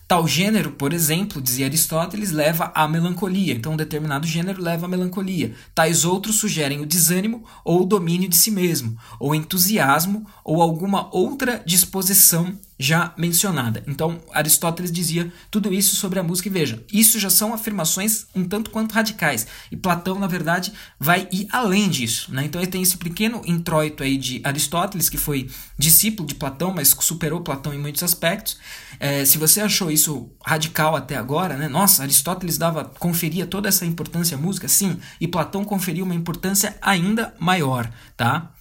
Tal 0.07 0.25
gênero, 0.25 0.71
por 0.71 0.93
exemplo, 0.93 1.41
dizia 1.41 1.65
Aristóteles, 1.65 2.31
leva 2.31 2.71
à 2.73 2.87
melancolia. 2.87 3.53
Então, 3.53 3.73
um 3.73 3.77
determinado 3.77 4.25
gênero 4.25 4.63
leva 4.63 4.85
à 4.85 4.89
melancolia. 4.89 5.53
Tais 5.75 6.05
outros 6.05 6.37
sugerem 6.37 6.79
o 6.79 6.85
desânimo 6.85 7.43
ou 7.65 7.81
o 7.81 7.85
domínio 7.85 8.29
de 8.29 8.37
si 8.37 8.49
mesmo, 8.49 8.97
ou 9.19 9.35
entusiasmo 9.35 10.25
ou 10.45 10.61
alguma 10.61 11.13
outra 11.13 11.61
disposição 11.65 12.57
já 12.79 13.13
mencionada. 13.17 13.83
Então, 13.87 14.19
Aristóteles 14.31 14.91
dizia 14.91 15.31
tudo 15.49 15.73
isso 15.73 15.95
sobre 15.95 16.19
a 16.19 16.23
música, 16.23 16.47
e 16.47 16.51
veja, 16.51 16.83
isso 16.91 17.19
já 17.19 17.29
são 17.29 17.53
afirmações 17.53 18.27
um 18.35 18.43
tanto 18.43 18.69
quanto 18.69 18.93
radicais. 18.93 19.47
E 19.71 19.75
Platão, 19.75 20.19
na 20.19 20.27
verdade, 20.27 20.71
vai 20.99 21.27
ir 21.31 21.47
além 21.51 21.89
disso. 21.89 22.33
Né? 22.33 22.45
Então, 22.45 22.61
ele 22.61 22.69
tem 22.69 22.81
esse 22.81 22.97
pequeno 22.97 23.41
introito 23.45 24.03
aí 24.03 24.17
de 24.17 24.41
Aristóteles, 24.43 25.09
que 25.09 25.17
foi 25.17 25.49
discípulo 25.77 26.27
de 26.27 26.35
Platão, 26.35 26.73
mas 26.73 26.95
superou 26.99 27.41
Platão 27.41 27.73
em 27.73 27.79
muitos 27.79 28.03
aspectos. 28.03 28.57
É, 28.99 29.25
se 29.25 29.37
você 29.37 29.61
achou 29.61 29.89
isso 29.89 30.29
radical 30.45 30.95
até 30.95 31.15
agora, 31.15 31.57
né? 31.57 31.67
nossa, 31.67 32.03
Aristóteles 32.03 32.57
dava, 32.57 32.85
conferia 32.85 33.47
toda 33.47 33.67
essa 33.67 33.85
importância 33.85 34.37
à 34.37 34.39
música, 34.39 34.67
sim, 34.67 34.97
e 35.19 35.27
Platão 35.27 35.63
conferiu 35.63 36.05
uma 36.05 36.15
importância 36.15 36.77
ainda 36.81 37.33
maior. 37.39 37.89
Tá? 38.15 38.51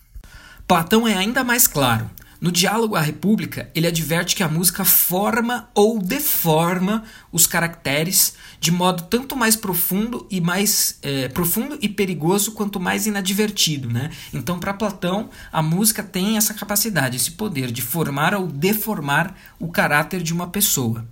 Platão 0.67 1.07
é 1.07 1.15
ainda 1.15 1.45
mais 1.45 1.67
claro. 1.67 2.11
No 2.41 2.53
diálogo 2.53 2.97
à 2.97 3.01
República, 3.01 3.71
ele 3.75 3.87
adverte 3.87 4.37
que 4.37 4.43
a 4.43 4.49
música 4.49 4.85
forma 4.85 5.71
ou 5.75 5.99
deforma 5.99 7.03
os 7.33 7.47
caracteres 7.47 8.35
de 8.61 8.71
modo 8.71 9.05
tanto 9.05 9.35
mais 9.35 9.57
profundo 9.57 10.27
e 10.31 10.41
mais 10.41 10.99
é, 11.03 11.29
profundo 11.29 11.79
e 11.81 11.89
perigoso 11.89 12.53
quanto 12.53 12.79
mais 12.79 13.07
inadvertido, 13.07 13.89
né? 13.89 14.11
Então, 14.35 14.59
para 14.59 14.75
Platão, 14.75 15.31
a 15.51 15.63
música 15.63 16.03
tem 16.03 16.37
essa 16.37 16.53
capacidade, 16.53 17.17
esse 17.17 17.31
poder 17.31 17.71
de 17.73 17.81
formar 17.81 18.35
ou 18.35 18.47
deformar 18.47 19.35
o 19.59 19.69
caráter 19.69 20.23
de 20.23 20.35
uma 20.35 20.49
pessoa. 20.49 21.07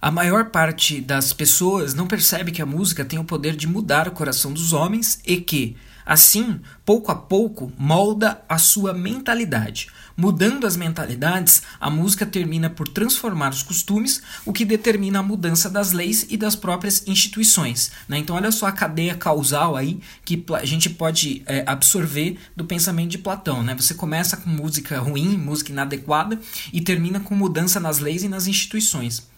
A 0.00 0.10
maior 0.10 0.46
parte 0.46 1.00
das 1.00 1.32
pessoas 1.32 1.94
não 1.94 2.08
percebe 2.08 2.50
que 2.50 2.60
a 2.60 2.66
música 2.66 3.04
tem 3.04 3.18
o 3.18 3.24
poder 3.24 3.54
de 3.54 3.68
mudar 3.68 4.08
o 4.08 4.12
coração 4.12 4.52
dos 4.52 4.72
homens 4.72 5.20
e 5.24 5.36
que, 5.36 5.76
assim, 6.04 6.60
pouco 6.84 7.12
a 7.12 7.14
pouco, 7.14 7.72
molda 7.78 8.42
a 8.48 8.58
sua 8.58 8.92
mentalidade. 8.92 9.86
Mudando 10.16 10.66
as 10.66 10.76
mentalidades, 10.76 11.62
a 11.80 11.90
música 11.90 12.26
termina 12.26 12.68
por 12.68 12.88
transformar 12.88 13.50
os 13.50 13.62
costumes, 13.62 14.22
o 14.44 14.52
que 14.52 14.64
determina 14.64 15.20
a 15.20 15.22
mudança 15.22 15.70
das 15.70 15.92
leis 15.92 16.26
e 16.28 16.36
das 16.36 16.54
próprias 16.54 17.02
instituições. 17.06 17.92
Né? 18.08 18.18
Então, 18.18 18.36
olha 18.36 18.52
só 18.52 18.66
a 18.66 18.72
cadeia 18.72 19.14
causal 19.14 19.76
aí 19.76 20.00
que 20.24 20.44
a 20.54 20.64
gente 20.64 20.90
pode 20.90 21.42
é, 21.46 21.64
absorver 21.66 22.38
do 22.56 22.64
pensamento 22.64 23.10
de 23.10 23.18
Platão. 23.18 23.62
Né? 23.62 23.74
Você 23.74 23.94
começa 23.94 24.36
com 24.36 24.50
música 24.50 24.98
ruim, 24.98 25.36
música 25.36 25.72
inadequada, 25.72 26.38
e 26.72 26.80
termina 26.80 27.20
com 27.20 27.34
mudança 27.34 27.80
nas 27.80 27.98
leis 27.98 28.22
e 28.22 28.28
nas 28.28 28.46
instituições. 28.46 29.31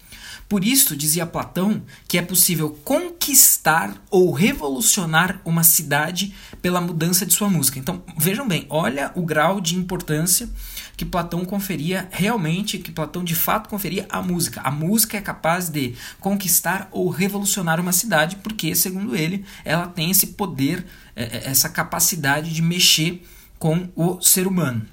Por 0.49 0.65
isso, 0.65 0.97
dizia 0.97 1.27
Platão, 1.27 1.83
que 2.07 2.19
é 2.19 2.23
possível 2.23 2.71
conquistar 2.85 3.95
ou 4.11 4.31
revolucionar 4.31 5.41
uma 5.45 5.65
cidade 5.65 6.35
pela 6.61 6.81
mudança 6.81 7.25
de 7.25 7.33
sua 7.33 7.49
música. 7.49 7.79
Então, 7.79 8.03
vejam 8.17 8.47
bem, 8.47 8.67
olha 8.69 9.11
o 9.15 9.23
grau 9.23 9.61
de 9.61 9.75
importância 9.75 10.49
que 10.97 11.05
Platão 11.05 11.45
conferia 11.45 12.09
realmente, 12.11 12.79
que 12.79 12.93
Platão 12.93 13.25
de 13.25 13.35
fato 13.35 13.69
conferia 13.69 14.07
à 14.09 14.23
música. 14.23 14.61
A 14.61 14.71
música 14.71 15.17
é 15.17 15.21
capaz 15.21 15.69
de 15.69 15.95
conquistar 16.21 16.89
ou 16.93 17.09
revolucionar 17.09 17.81
uma 17.81 17.93
cidade, 17.93 18.37
porque, 18.37 18.75
segundo 18.75 19.17
ele, 19.17 19.45
ela 19.65 19.87
tem 19.87 20.11
esse 20.11 20.29
poder, 20.29 20.87
é, 21.17 21.25
é, 21.25 21.43
essa 21.47 21.69
capacidade 21.69 22.53
de 22.53 22.63
mexer 22.63 23.25
com 23.59 23.89
o 23.97 24.21
ser 24.21 24.47
humano. 24.47 24.87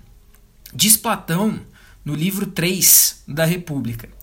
Diz 0.73 0.95
Platão 0.95 1.59
no 2.03 2.15
livro 2.15 2.47
3 2.47 3.23
da 3.27 3.45
República. 3.45 4.20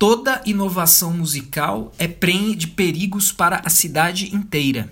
Toda 0.00 0.40
inovação 0.46 1.12
musical 1.12 1.92
é 1.98 2.08
prenhe 2.08 2.56
de 2.56 2.68
perigos 2.68 3.32
para 3.32 3.60
a 3.62 3.68
cidade 3.68 4.34
inteira. 4.34 4.90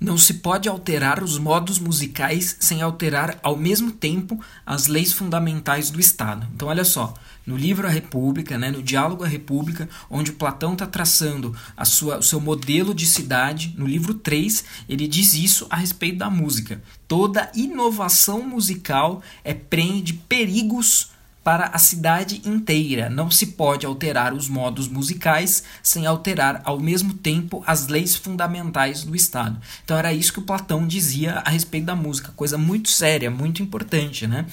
Não 0.00 0.16
se 0.16 0.32
pode 0.32 0.66
alterar 0.66 1.22
os 1.22 1.38
modos 1.38 1.78
musicais 1.78 2.56
sem 2.58 2.80
alterar 2.80 3.38
ao 3.42 3.54
mesmo 3.54 3.92
tempo 3.92 4.40
as 4.64 4.86
leis 4.86 5.12
fundamentais 5.12 5.90
do 5.90 6.00
Estado. 6.00 6.48
Então, 6.54 6.68
olha 6.68 6.84
só, 6.84 7.12
no 7.46 7.54
livro 7.54 7.86
A 7.86 7.90
República, 7.90 8.56
né, 8.56 8.70
no 8.70 8.82
Diálogo 8.82 9.24
à 9.24 9.28
República, 9.28 9.90
onde 10.08 10.32
Platão 10.32 10.72
está 10.72 10.86
traçando 10.86 11.54
a 11.76 11.84
sua, 11.84 12.16
o 12.16 12.22
seu 12.22 12.40
modelo 12.40 12.94
de 12.94 13.04
cidade, 13.04 13.74
no 13.76 13.86
livro 13.86 14.14
3, 14.14 14.64
ele 14.88 15.06
diz 15.06 15.34
isso 15.34 15.66
a 15.68 15.76
respeito 15.76 16.16
da 16.16 16.30
música. 16.30 16.82
Toda 17.06 17.52
inovação 17.54 18.40
musical 18.40 19.20
é 19.44 19.52
prenhe 19.52 20.00
de 20.00 20.14
perigos 20.14 21.14
para 21.46 21.70
a 21.72 21.78
cidade 21.78 22.42
inteira. 22.44 23.08
Não 23.08 23.30
se 23.30 23.46
pode 23.46 23.86
alterar 23.86 24.34
os 24.34 24.48
modos 24.48 24.88
musicais 24.88 25.62
sem 25.80 26.04
alterar 26.04 26.60
ao 26.64 26.80
mesmo 26.80 27.14
tempo 27.14 27.62
as 27.64 27.86
leis 27.86 28.16
fundamentais 28.16 29.04
do 29.04 29.14
Estado. 29.14 29.56
Então 29.84 29.96
era 29.96 30.12
isso 30.12 30.32
que 30.32 30.40
o 30.40 30.42
Platão 30.42 30.84
dizia 30.84 31.34
a 31.34 31.50
respeito 31.50 31.84
da 31.84 31.94
música, 31.94 32.32
coisa 32.34 32.58
muito 32.58 32.88
séria, 32.88 33.30
muito 33.30 33.62
importante, 33.62 34.26
né? 34.26 34.44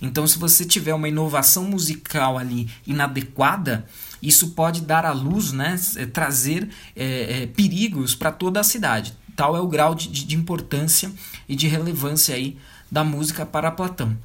Então 0.00 0.26
se 0.26 0.38
você 0.38 0.64
tiver 0.64 0.94
uma 0.94 1.06
inovação 1.06 1.64
musical 1.64 2.38
ali 2.38 2.66
inadequada, 2.86 3.84
isso 4.22 4.52
pode 4.52 4.80
dar 4.80 5.04
à 5.04 5.12
luz, 5.12 5.52
né, 5.52 5.78
é, 5.96 6.06
trazer 6.06 6.70
é, 6.96 7.42
é, 7.42 7.46
perigos 7.46 8.14
para 8.14 8.32
toda 8.32 8.58
a 8.58 8.64
cidade. 8.64 9.12
Tal 9.36 9.54
é 9.54 9.60
o 9.60 9.68
grau 9.68 9.94
de, 9.94 10.08
de 10.08 10.34
importância 10.34 11.12
e 11.46 11.54
de 11.54 11.68
relevância 11.68 12.34
aí 12.34 12.56
da 12.90 13.04
música 13.04 13.44
para 13.44 13.70
Platão. 13.70 14.16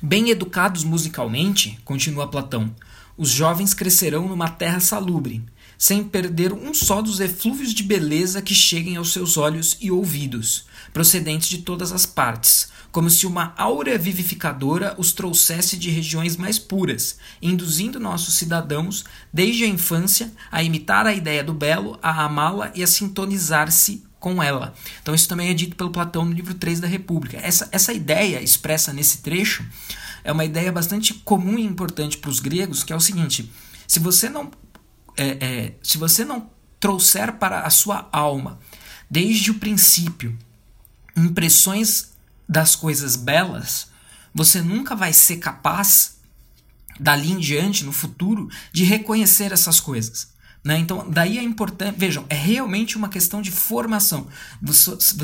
Bem 0.00 0.30
educados 0.30 0.84
musicalmente, 0.84 1.76
continua 1.84 2.28
Platão, 2.28 2.72
os 3.16 3.30
jovens 3.30 3.74
crescerão 3.74 4.28
numa 4.28 4.48
terra 4.48 4.78
salubre, 4.78 5.42
sem 5.76 6.04
perder 6.04 6.52
um 6.52 6.72
só 6.72 7.02
dos 7.02 7.18
eflúvios 7.18 7.74
de 7.74 7.82
beleza 7.82 8.40
que 8.40 8.54
cheguem 8.54 8.96
aos 8.96 9.12
seus 9.12 9.36
olhos 9.36 9.76
e 9.80 9.90
ouvidos, 9.90 10.66
procedentes 10.92 11.48
de 11.48 11.58
todas 11.58 11.90
as 11.90 12.06
partes, 12.06 12.68
como 12.92 13.10
se 13.10 13.26
uma 13.26 13.52
aura 13.56 13.98
vivificadora 13.98 14.94
os 14.98 15.10
trouxesse 15.10 15.76
de 15.76 15.90
regiões 15.90 16.36
mais 16.36 16.60
puras, 16.60 17.18
induzindo 17.42 17.98
nossos 17.98 18.34
cidadãos, 18.34 19.04
desde 19.32 19.64
a 19.64 19.68
infância, 19.68 20.32
a 20.48 20.62
imitar 20.62 21.08
a 21.08 21.12
ideia 21.12 21.42
do 21.42 21.52
belo, 21.52 21.98
a 22.00 22.24
amá-la 22.24 22.70
e 22.72 22.84
a 22.84 22.86
sintonizar-se 22.86 24.06
com 24.18 24.42
ela. 24.42 24.74
Então 25.00 25.14
isso 25.14 25.28
também 25.28 25.50
é 25.50 25.54
dito 25.54 25.76
pelo 25.76 25.90
Platão 25.90 26.24
no 26.24 26.32
livro 26.32 26.54
3 26.54 26.80
da 26.80 26.88
República. 26.88 27.38
Essa, 27.38 27.68
essa 27.70 27.92
ideia 27.92 28.42
expressa 28.42 28.92
nesse 28.92 29.18
trecho 29.18 29.64
é 30.24 30.32
uma 30.32 30.44
ideia 30.44 30.72
bastante 30.72 31.14
comum 31.14 31.58
e 31.58 31.64
importante 31.64 32.18
para 32.18 32.30
os 32.30 32.40
gregos, 32.40 32.82
que 32.82 32.92
é 32.92 32.96
o 32.96 33.00
seguinte: 33.00 33.50
se 33.86 33.98
você 33.98 34.28
não 34.28 34.50
é, 35.16 35.28
é, 35.40 35.72
se 35.82 35.98
você 35.98 36.24
não 36.24 36.50
trouxer 36.78 37.32
para 37.34 37.62
a 37.62 37.70
sua 37.70 38.08
alma 38.12 38.58
desde 39.10 39.50
o 39.50 39.54
princípio 39.54 40.38
impressões 41.16 42.12
das 42.48 42.76
coisas 42.76 43.16
belas, 43.16 43.88
você 44.32 44.62
nunca 44.62 44.94
vai 44.94 45.12
ser 45.12 45.36
capaz 45.36 46.18
dali 46.98 47.32
em 47.32 47.38
diante 47.38 47.84
no 47.84 47.92
futuro 47.92 48.48
de 48.72 48.84
reconhecer 48.84 49.52
essas 49.52 49.80
coisas. 49.80 50.28
Né? 50.64 50.78
Então, 50.78 51.06
daí 51.08 51.38
é 51.38 51.42
importante. 51.42 51.96
Vejam, 51.98 52.24
é 52.28 52.34
realmente 52.34 52.96
uma 52.96 53.08
questão 53.08 53.40
de 53.40 53.50
formação. 53.50 54.26
O 54.62 54.72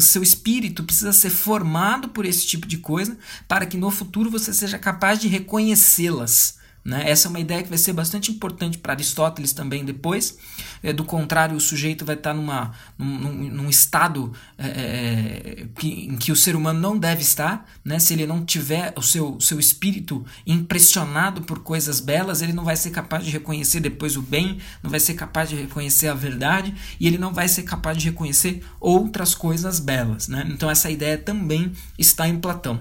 seu 0.01 0.23
espírito 0.23 0.85
precisa 0.85 1.13
ser 1.13 1.31
formado 1.31 2.09
por 2.09 2.25
esse 2.25 2.47
tipo 2.47 2.67
de 2.67 2.79
coisa 2.79 3.19
para 3.49 3.67
que 3.67 3.77
no 3.77 3.91
futuro 3.91 4.31
você 4.31 4.53
seja 4.53 4.79
capaz 4.79 5.19
de 5.19 5.29
reconhecê-las. 5.29 6.59
Né? 6.85 7.09
Essa 7.09 7.29
é 7.29 7.31
uma 7.31 7.41
ideia 7.41 7.63
que 7.63 7.69
vai 7.71 7.79
ser 7.79 7.95
bastante 7.95 8.31
importante 8.31 8.77
para 8.77 8.93
Aristóteles 8.93 9.55
também 9.55 9.85
depois. 9.85 10.37
É, 10.83 10.93
do 10.93 11.03
contrário, 11.03 11.57
o 11.57 11.61
sujeito 11.61 12.05
vai 12.05 12.15
estar 12.15 12.35
numa, 12.35 12.73
num, 12.99 13.33
num 13.33 13.71
estado 13.71 14.33
é, 14.59 14.69
é, 14.69 15.67
que, 15.79 15.89
em 15.89 16.17
que 16.17 16.31
o 16.31 16.37
ser 16.37 16.55
humano 16.55 16.79
não 16.79 16.99
deve 16.99 17.23
estar. 17.23 17.67
Né? 17.83 17.99
Se 17.99 18.13
ele 18.13 18.27
não 18.27 18.45
tiver 18.45 18.93
o 18.97 19.03
seu, 19.03 19.41
seu 19.41 19.59
espírito 19.59 20.27
impressionado 20.47 21.41
por 21.43 21.61
coisas 21.61 22.01
belas, 22.01 22.43
ele 22.43 22.53
não 22.53 22.65
vai 22.65 22.77
ser 22.77 22.91
capaz 22.91 23.25
de 23.25 23.31
reconhecer 23.31 23.81
depois 23.81 24.15
o 24.17 24.23
bem, 24.23 24.59
não 24.83 24.91
vai 24.91 25.01
ser 25.01 25.15
capaz 25.15 25.49
de 25.49 25.57
reconhecer 25.57 26.09
a 26.09 26.15
verdade 26.15 26.75
e 27.01 27.07
ele 27.07 27.17
não 27.17 27.33
vai 27.33 27.49
ser 27.49 27.63
capaz 27.63 27.97
de 27.97 28.11
reconhecer 28.11 28.63
outras 28.79 29.35
coisas 29.35 29.81
belas. 29.81 30.29
Né? 30.29 30.47
Então, 30.51 30.71
essa 30.71 30.91
ideia 30.91 31.17
também 31.17 31.73
está 31.99 32.29
em 32.29 32.39
Platão. 32.39 32.81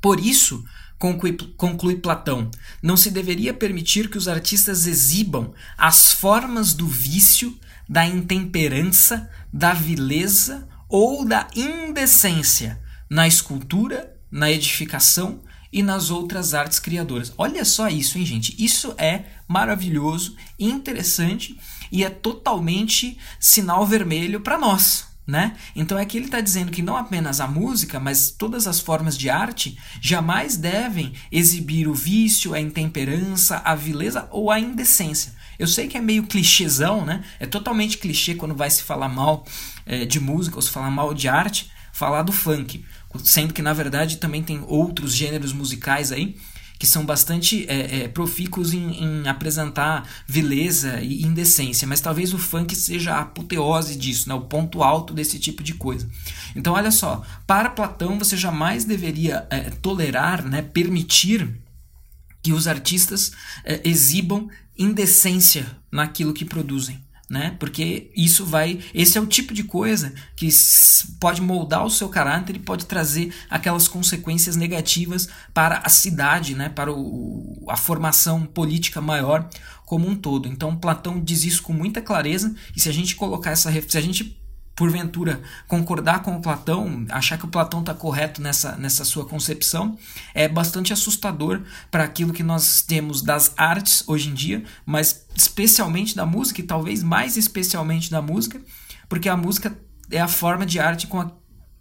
Por 0.00 0.18
isso, 0.18 0.64
Conclui, 0.98 1.36
conclui 1.56 1.96
Platão, 1.96 2.50
não 2.82 2.96
se 2.96 3.10
deveria 3.10 3.52
permitir 3.52 4.08
que 4.08 4.16
os 4.16 4.28
artistas 4.28 4.86
exibam 4.86 5.52
as 5.76 6.12
formas 6.12 6.72
do 6.72 6.86
vício, 6.86 7.58
da 7.88 8.06
intemperança, 8.06 9.28
da 9.52 9.74
vileza 9.74 10.66
ou 10.88 11.24
da 11.24 11.48
indecência 11.54 12.80
na 13.08 13.28
escultura, 13.28 14.16
na 14.30 14.50
edificação 14.50 15.40
e 15.72 15.82
nas 15.82 16.10
outras 16.10 16.54
artes 16.54 16.78
criadoras. 16.78 17.32
Olha 17.36 17.64
só 17.64 17.88
isso, 17.88 18.18
hein, 18.18 18.24
gente? 18.24 18.54
Isso 18.58 18.94
é 18.96 19.24
maravilhoso, 19.46 20.36
interessante 20.58 21.58
e 21.90 22.04
é 22.04 22.10
totalmente 22.10 23.18
sinal 23.38 23.86
vermelho 23.86 24.40
para 24.40 24.58
nós. 24.58 25.13
Né? 25.26 25.56
Então 25.74 25.98
é 25.98 26.04
que 26.04 26.18
ele 26.18 26.26
está 26.26 26.38
dizendo 26.38 26.70
que 26.70 26.82
não 26.82 26.98
apenas 26.98 27.40
a 27.40 27.48
música, 27.48 27.98
mas 27.98 28.30
todas 28.30 28.66
as 28.66 28.78
formas 28.78 29.16
de 29.16 29.30
arte 29.30 29.78
jamais 29.98 30.54
devem 30.58 31.14
exibir 31.32 31.88
o 31.88 31.94
vício, 31.94 32.52
a 32.52 32.60
intemperança, 32.60 33.62
a 33.64 33.74
vileza 33.74 34.28
ou 34.30 34.50
a 34.50 34.60
indecência. 34.60 35.32
Eu 35.58 35.66
sei 35.66 35.88
que 35.88 35.96
é 35.96 36.00
meio 36.00 36.24
clichêzão, 36.24 37.06
né? 37.06 37.24
É 37.40 37.46
totalmente 37.46 37.96
clichê 37.96 38.34
quando 38.34 38.54
vai 38.54 38.68
se 38.68 38.82
falar 38.82 39.08
mal 39.08 39.46
é, 39.86 40.04
de 40.04 40.20
música 40.20 40.56
ou 40.56 40.62
se 40.62 40.70
falar 40.70 40.90
mal 40.90 41.14
de 41.14 41.26
arte, 41.26 41.70
falar 41.90 42.22
do 42.22 42.32
funk. 42.32 42.84
Sendo 43.24 43.54
que 43.54 43.62
na 43.62 43.72
verdade 43.72 44.18
também 44.18 44.42
tem 44.42 44.62
outros 44.66 45.14
gêneros 45.14 45.54
musicais 45.54 46.12
aí 46.12 46.36
que 46.78 46.86
são 46.86 47.04
bastante 47.06 47.64
é, 47.68 48.02
é, 48.02 48.08
profícuos 48.08 48.72
em, 48.72 49.02
em, 49.02 49.28
apresentar 49.28 50.08
vileza 50.26 51.00
e 51.00 51.22
indecência, 51.22 51.86
mas 51.86 52.00
talvez 52.00 52.34
o 52.34 52.38
funk 52.38 52.74
seja 52.74 53.14
a 53.14 53.20
apoteose 53.20 53.96
disso, 53.96 54.28
né, 54.28 54.34
o 54.34 54.40
ponto 54.40 54.82
alto 54.82 55.14
desse 55.14 55.38
tipo 55.38 55.62
de 55.62 55.74
coisa. 55.74 56.08
Então, 56.54 56.74
olha 56.74 56.90
só, 56.90 57.22
para 57.46 57.70
Platão 57.70 58.18
você 58.18 58.36
jamais 58.36 58.84
deveria 58.84 59.46
é, 59.50 59.70
tolerar, 59.70 60.44
né, 60.44 60.62
permitir 60.62 61.48
que 62.42 62.52
os 62.52 62.66
artistas 62.66 63.32
é, 63.64 63.80
exibam 63.84 64.48
indecência 64.76 65.66
naquilo 65.90 66.34
que 66.34 66.44
produzem 66.44 67.02
né? 67.28 67.56
Porque 67.58 68.10
isso 68.14 68.44
vai, 68.44 68.80
esse 68.92 69.16
é 69.16 69.20
o 69.20 69.26
tipo 69.26 69.54
de 69.54 69.64
coisa 69.64 70.12
que 70.36 70.48
pode 71.18 71.40
moldar 71.40 71.84
o 71.84 71.90
seu 71.90 72.08
caráter 72.08 72.56
e 72.56 72.58
pode 72.58 72.86
trazer 72.86 73.32
aquelas 73.48 73.88
consequências 73.88 74.56
negativas 74.56 75.28
para 75.52 75.78
a 75.78 75.88
cidade, 75.88 76.54
né? 76.54 76.68
Para 76.68 76.92
o, 76.92 77.66
a 77.68 77.76
formação 77.76 78.44
política 78.44 79.00
maior 79.00 79.48
como 79.86 80.08
um 80.08 80.14
todo. 80.14 80.48
Então 80.48 80.76
Platão 80.76 81.20
diz 81.20 81.44
isso 81.44 81.62
com 81.62 81.72
muita 81.72 82.00
clareza 82.00 82.54
e 82.76 82.80
se 82.80 82.88
a 82.88 82.92
gente 82.92 83.16
colocar 83.16 83.50
essa, 83.50 83.70
se 83.88 83.98
a 83.98 84.00
gente 84.00 84.43
porventura 84.74 85.40
concordar 85.68 86.22
com 86.22 86.36
o 86.36 86.40
Platão, 86.40 87.06
achar 87.10 87.38
que 87.38 87.44
o 87.44 87.48
Platão 87.48 87.80
está 87.80 87.94
correto 87.94 88.42
nessa, 88.42 88.76
nessa 88.76 89.04
sua 89.04 89.24
concepção, 89.24 89.96
é 90.34 90.48
bastante 90.48 90.92
assustador 90.92 91.62
para 91.90 92.04
aquilo 92.04 92.32
que 92.32 92.42
nós 92.42 92.82
temos 92.82 93.22
das 93.22 93.52
artes 93.56 94.02
hoje 94.06 94.28
em 94.30 94.34
dia, 94.34 94.64
mas 94.84 95.26
especialmente 95.34 96.16
da 96.16 96.26
música, 96.26 96.60
e 96.60 96.64
talvez 96.64 97.02
mais 97.02 97.36
especialmente 97.36 98.10
da 98.10 98.20
música, 98.20 98.60
porque 99.08 99.28
a 99.28 99.36
música 99.36 99.76
é 100.10 100.20
a 100.20 100.28
forma 100.28 100.66
de 100.66 100.78
arte 100.78 101.06
com 101.06 101.20
a 101.20 101.30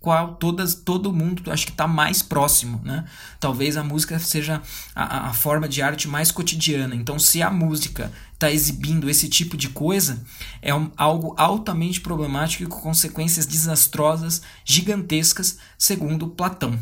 qual 0.03 0.35
todas, 0.35 0.75
todo 0.75 1.13
mundo 1.13 1.49
acho 1.49 1.65
que 1.65 1.71
está 1.71 1.87
mais 1.87 2.21
próximo, 2.21 2.81
né? 2.83 3.05
Talvez 3.39 3.77
a 3.77 3.85
música 3.85 4.19
seja 4.19 4.61
a, 4.93 5.29
a 5.29 5.33
forma 5.33 5.65
de 5.65 5.81
arte 5.81 6.09
mais 6.09 6.29
cotidiana. 6.29 6.93
Então, 6.93 7.17
se 7.17 7.41
a 7.41 7.49
música 7.49 8.11
está 8.33 8.51
exibindo 8.51 9.09
esse 9.09 9.29
tipo 9.29 9.55
de 9.55 9.69
coisa, 9.69 10.21
é 10.61 10.75
um, 10.75 10.91
algo 10.97 11.33
altamente 11.37 12.01
problemático 12.01 12.63
e 12.63 12.65
com 12.67 12.81
consequências 12.81 13.45
desastrosas, 13.45 14.41
gigantescas, 14.65 15.57
segundo 15.77 16.27
Platão. 16.27 16.77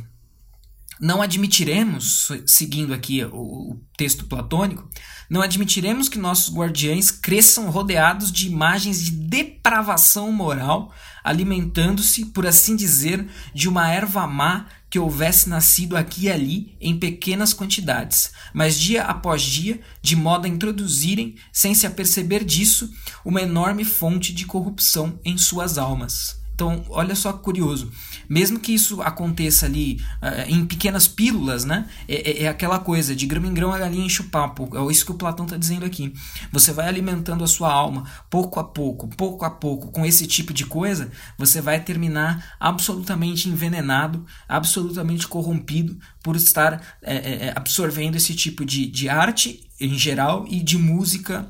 Não 1.02 1.20
admitiremos, 1.20 2.30
seguindo 2.46 2.94
aqui 2.94 3.24
o, 3.26 3.72
o 3.72 3.82
texto 3.98 4.26
platônico, 4.26 4.88
não 5.28 5.42
admitiremos 5.42 6.08
que 6.08 6.20
nossos 6.20 6.54
guardiães 6.54 7.10
cresçam 7.10 7.72
rodeados 7.72 8.32
de 8.32 8.48
imagens 8.48 9.04
de 9.04 9.12
depravação 9.12 10.32
moral 10.32 10.94
alimentando-se, 11.24 12.26
por 12.26 12.46
assim 12.46 12.76
dizer, 12.76 13.28
de 13.54 13.70
uma 13.70 13.90
erva 13.90 14.28
má 14.28 14.68
que 14.90 15.00
houvesse 15.00 15.48
nascido 15.50 15.96
aqui 15.96 16.26
e 16.26 16.32
ali 16.32 16.78
em 16.82 16.98
pequenas 16.98 17.54
quantidades, 17.54 18.32
mas 18.54 18.78
dia 18.78 19.04
após 19.04 19.42
dia, 19.42 19.80
de 20.02 20.16
modo 20.16 20.46
a 20.46 20.50
introduzirem, 20.50 21.36
sem 21.52 21.74
se 21.74 21.88
aperceber 21.88 22.44
disso, 22.44 22.92
uma 23.24 23.42
enorme 23.42 23.86
fonte 23.86 24.34
de 24.34 24.46
corrupção 24.46 25.20
em 25.24 25.38
suas 25.38 25.78
almas. 25.78 26.41
Então, 26.62 26.86
olha 26.90 27.16
só 27.16 27.34
que 27.34 27.40
curioso. 27.40 27.92
Mesmo 28.30 28.60
que 28.60 28.72
isso 28.72 29.02
aconteça 29.02 29.66
ali 29.66 30.00
uh, 30.22 30.48
em 30.48 30.64
pequenas 30.64 31.08
pílulas, 31.08 31.66
né? 31.66 31.90
É, 32.08 32.30
é, 32.30 32.44
é, 32.44 32.48
aquela 32.48 32.78
coisa 32.78 33.16
de 33.16 33.26
grão 33.26 33.44
em 33.44 33.52
grão 33.52 33.74
a 33.74 33.80
galinha 33.80 34.06
enche 34.06 34.22
o 34.22 34.26
papo. 34.26 34.70
É 34.78 34.92
isso 34.92 35.04
que 35.04 35.12
o 35.12 35.16
Platão 35.16 35.46
está 35.46 35.58
dizendo 35.58 35.88
aqui. 35.88 36.14
Você 36.52 36.72
vai 36.72 36.88
alimentando 36.88 37.44
a 37.44 37.48
sua 37.48 37.74
alma 37.74 38.06
pouco 38.30 38.60
a 38.60 38.64
pouco, 38.64 39.08
pouco 39.08 39.44
a 39.44 39.50
pouco, 39.50 39.88
com 39.88 40.06
esse 40.06 40.28
tipo 40.28 40.54
de 40.54 40.64
coisa, 40.64 41.12
você 41.36 41.60
vai 41.60 41.80
terminar 41.80 42.56
absolutamente 42.60 43.50
envenenado, 43.50 44.24
absolutamente 44.48 45.28
corrompido 45.28 45.98
por 46.22 46.36
estar 46.36 46.80
é, 47.02 47.52
absorvendo 47.56 48.18
esse 48.18 48.36
tipo 48.36 48.64
de, 48.64 48.86
de 48.86 49.10
arte 49.10 49.68
em 49.80 49.98
geral 49.98 50.46
e 50.48 50.62
de 50.62 50.78
música 50.78 51.48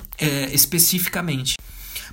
especificamente. 0.54 1.56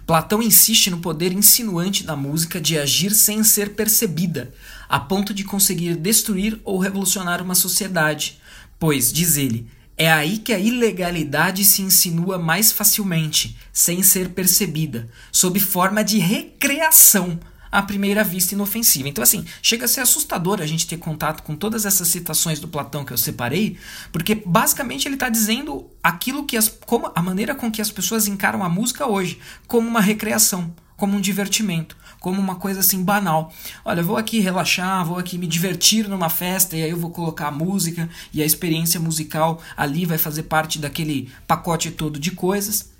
Platão 0.08 0.42
insiste 0.42 0.88
no 0.88 1.00
poder 1.00 1.34
insinuante 1.34 2.02
da 2.02 2.16
música 2.16 2.58
de 2.58 2.78
agir 2.78 3.10
sem 3.10 3.44
ser 3.44 3.74
percebida, 3.74 4.54
a 4.88 4.98
ponto 4.98 5.34
de 5.34 5.44
conseguir 5.44 5.96
destruir 5.96 6.58
ou 6.64 6.78
revolucionar 6.78 7.42
uma 7.42 7.54
sociedade, 7.54 8.40
pois, 8.78 9.12
diz 9.12 9.36
ele, 9.36 9.68
é 9.98 10.10
aí 10.10 10.38
que 10.38 10.54
a 10.54 10.58
ilegalidade 10.58 11.62
se 11.62 11.82
insinua 11.82 12.38
mais 12.38 12.72
facilmente, 12.72 13.58
sem 13.70 14.02
ser 14.02 14.30
percebida, 14.30 15.10
sob 15.30 15.60
forma 15.60 16.02
de 16.02 16.16
recreação 16.16 17.38
à 17.70 17.82
primeira 17.82 18.24
vista 18.24 18.54
inofensiva. 18.54 19.08
Então, 19.08 19.22
assim, 19.22 19.44
chega 19.62 19.84
a 19.84 19.88
ser 19.88 20.00
assustador 20.00 20.60
a 20.60 20.66
gente 20.66 20.86
ter 20.86 20.96
contato 20.96 21.42
com 21.42 21.54
todas 21.54 21.84
essas 21.84 22.08
citações 22.08 22.60
do 22.60 22.68
Platão 22.68 23.04
que 23.04 23.12
eu 23.12 23.18
separei, 23.18 23.76
porque 24.12 24.34
basicamente 24.34 25.06
ele 25.06 25.14
está 25.14 25.28
dizendo 25.28 25.88
aquilo 26.02 26.44
que 26.44 26.56
as. 26.56 26.68
como 26.68 27.10
a 27.14 27.22
maneira 27.22 27.54
com 27.54 27.70
que 27.70 27.82
as 27.82 27.90
pessoas 27.90 28.26
encaram 28.26 28.62
a 28.62 28.68
música 28.68 29.06
hoje, 29.06 29.38
como 29.66 29.88
uma 29.88 30.00
recreação, 30.00 30.72
como 30.96 31.16
um 31.16 31.20
divertimento, 31.20 31.96
como 32.20 32.40
uma 32.40 32.56
coisa 32.56 32.80
assim 32.80 33.02
banal. 33.02 33.52
Olha, 33.84 34.02
vou 34.02 34.16
aqui 34.16 34.40
relaxar, 34.40 35.04
vou 35.04 35.18
aqui 35.18 35.38
me 35.38 35.46
divertir 35.46 36.08
numa 36.08 36.28
festa 36.28 36.76
e 36.76 36.82
aí 36.82 36.90
eu 36.90 36.96
vou 36.96 37.10
colocar 37.10 37.48
a 37.48 37.52
música 37.52 38.08
e 38.32 38.42
a 38.42 38.46
experiência 38.46 38.98
musical 38.98 39.62
ali 39.76 40.04
vai 40.04 40.18
fazer 40.18 40.42
parte 40.44 40.78
daquele 40.78 41.30
pacote 41.46 41.90
todo 41.90 42.18
de 42.18 42.32
coisas. 42.32 42.90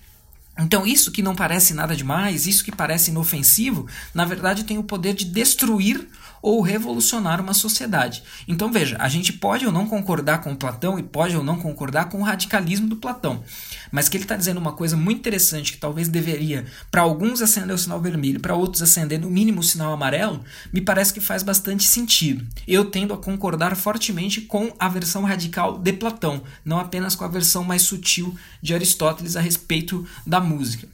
Então, 0.59 0.85
isso 0.87 1.13
que 1.13 1.23
não 1.23 1.37
parece 1.37 1.73
nada 1.73 1.95
demais, 1.95 2.47
isso 2.47 2.65
que 2.65 2.73
parece 2.73 3.11
inofensivo, 3.11 3.87
na 4.13 4.25
verdade 4.25 4.65
tem 4.65 4.77
o 4.77 4.83
poder 4.83 5.15
de 5.15 5.25
destruir 5.25 6.09
ou 6.43 6.61
revolucionar 6.61 7.41
uma 7.41 7.55
sociedade. 7.55 8.23
Então 8.47 8.71
veja, 8.71 8.97
a 8.99 9.09
gente 9.09 9.33
pode 9.33 9.67
ou 9.67 9.73
não 9.73 9.87
concordar 9.87 10.41
com 10.41 10.55
Platão 10.55 10.99
e 10.99 11.03
pode 11.03 11.37
ou 11.37 11.43
não 11.43 11.59
concordar 11.59 12.09
com 12.09 12.21
o 12.21 12.25
radicalismo 12.25 12.89
do 12.89 12.97
Platão, 12.97 13.43
mas 13.91 14.09
que 14.09 14.17
ele 14.17 14.25
está 14.25 14.37
dizendo 14.37 14.59
uma 14.59 14.73
coisa 14.73 14.97
muito 14.97 15.19
interessante 15.19 15.73
que 15.73 15.79
talvez 15.79 16.09
deveria, 16.09 16.65
para 16.91 17.03
alguns 17.03 17.43
acender 17.43 17.75
o 17.75 17.79
sinal 17.79 18.01
vermelho, 18.01 18.41
para 18.41 18.55
outros 18.55 18.83
acender 18.83 19.21
no 19.21 19.31
mínimo 19.31 19.61
o 19.61 19.65
sinal 19.65 19.93
amarelo, 19.93 20.43
me 20.73 20.81
parece 20.81 21.13
que 21.13 21.21
faz 21.21 21.43
bastante 21.43 21.85
sentido. 21.85 22.47
Eu 22.67 22.85
tendo 22.85 23.15
a 23.15 23.19
concordar 23.19 23.77
fortemente 23.77 24.41
com 24.43 24.73
a 24.79 24.89
versão 24.89 25.25
radical 25.25 25.79
de 25.79 25.93
Platão, 25.93 26.43
não 26.65 26.79
apenas 26.79 27.15
com 27.15 27.25
a 27.25 27.29
versão 27.29 27.65
mais 27.65 27.83
sutil 27.83 28.35
de 28.63 28.75
Aristóteles 28.75 29.37
a 29.37 29.41
respeito 29.41 30.07
da 30.27 30.41
música. 30.41 30.89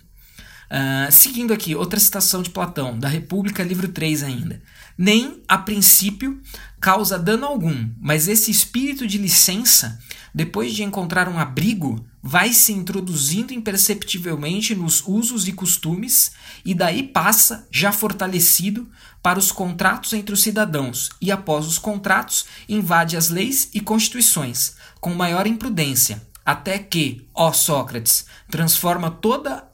Uh, 0.64 1.12
seguindo 1.12 1.52
aqui, 1.52 1.74
outra 1.74 2.00
citação 2.00 2.42
de 2.42 2.50
Platão, 2.50 2.98
da 2.98 3.06
República, 3.06 3.62
livro 3.62 3.88
3 3.88 4.22
ainda 4.22 4.60
nem, 4.96 5.42
a 5.48 5.58
princípio, 5.58 6.40
causa 6.80 7.18
dano 7.18 7.46
algum, 7.46 7.90
mas 8.00 8.28
esse 8.28 8.50
espírito 8.50 9.06
de 9.06 9.18
licença, 9.18 9.98
depois 10.34 10.74
de 10.74 10.82
encontrar 10.82 11.28
um 11.28 11.38
abrigo, 11.38 12.04
vai 12.22 12.52
se 12.52 12.72
introduzindo 12.72 13.52
imperceptivelmente 13.52 14.74
nos 14.74 15.02
usos 15.06 15.46
e 15.46 15.52
costumes 15.52 16.32
e 16.64 16.74
daí 16.74 17.02
passa, 17.02 17.66
já 17.70 17.92
fortalecido, 17.92 18.88
para 19.22 19.38
os 19.38 19.50
contratos 19.50 20.12
entre 20.12 20.34
os 20.34 20.42
cidadãos 20.42 21.10
e, 21.20 21.32
após 21.32 21.66
os 21.66 21.78
contratos, 21.78 22.46
invade 22.68 23.16
as 23.16 23.30
leis 23.30 23.70
e 23.72 23.80
constituições, 23.80 24.74
com 25.00 25.14
maior 25.14 25.46
imprudência, 25.46 26.22
até 26.44 26.78
que, 26.78 27.26
ó 27.34 27.52
Sócrates, 27.52 28.26
transforma 28.50 29.10
toda 29.10 29.66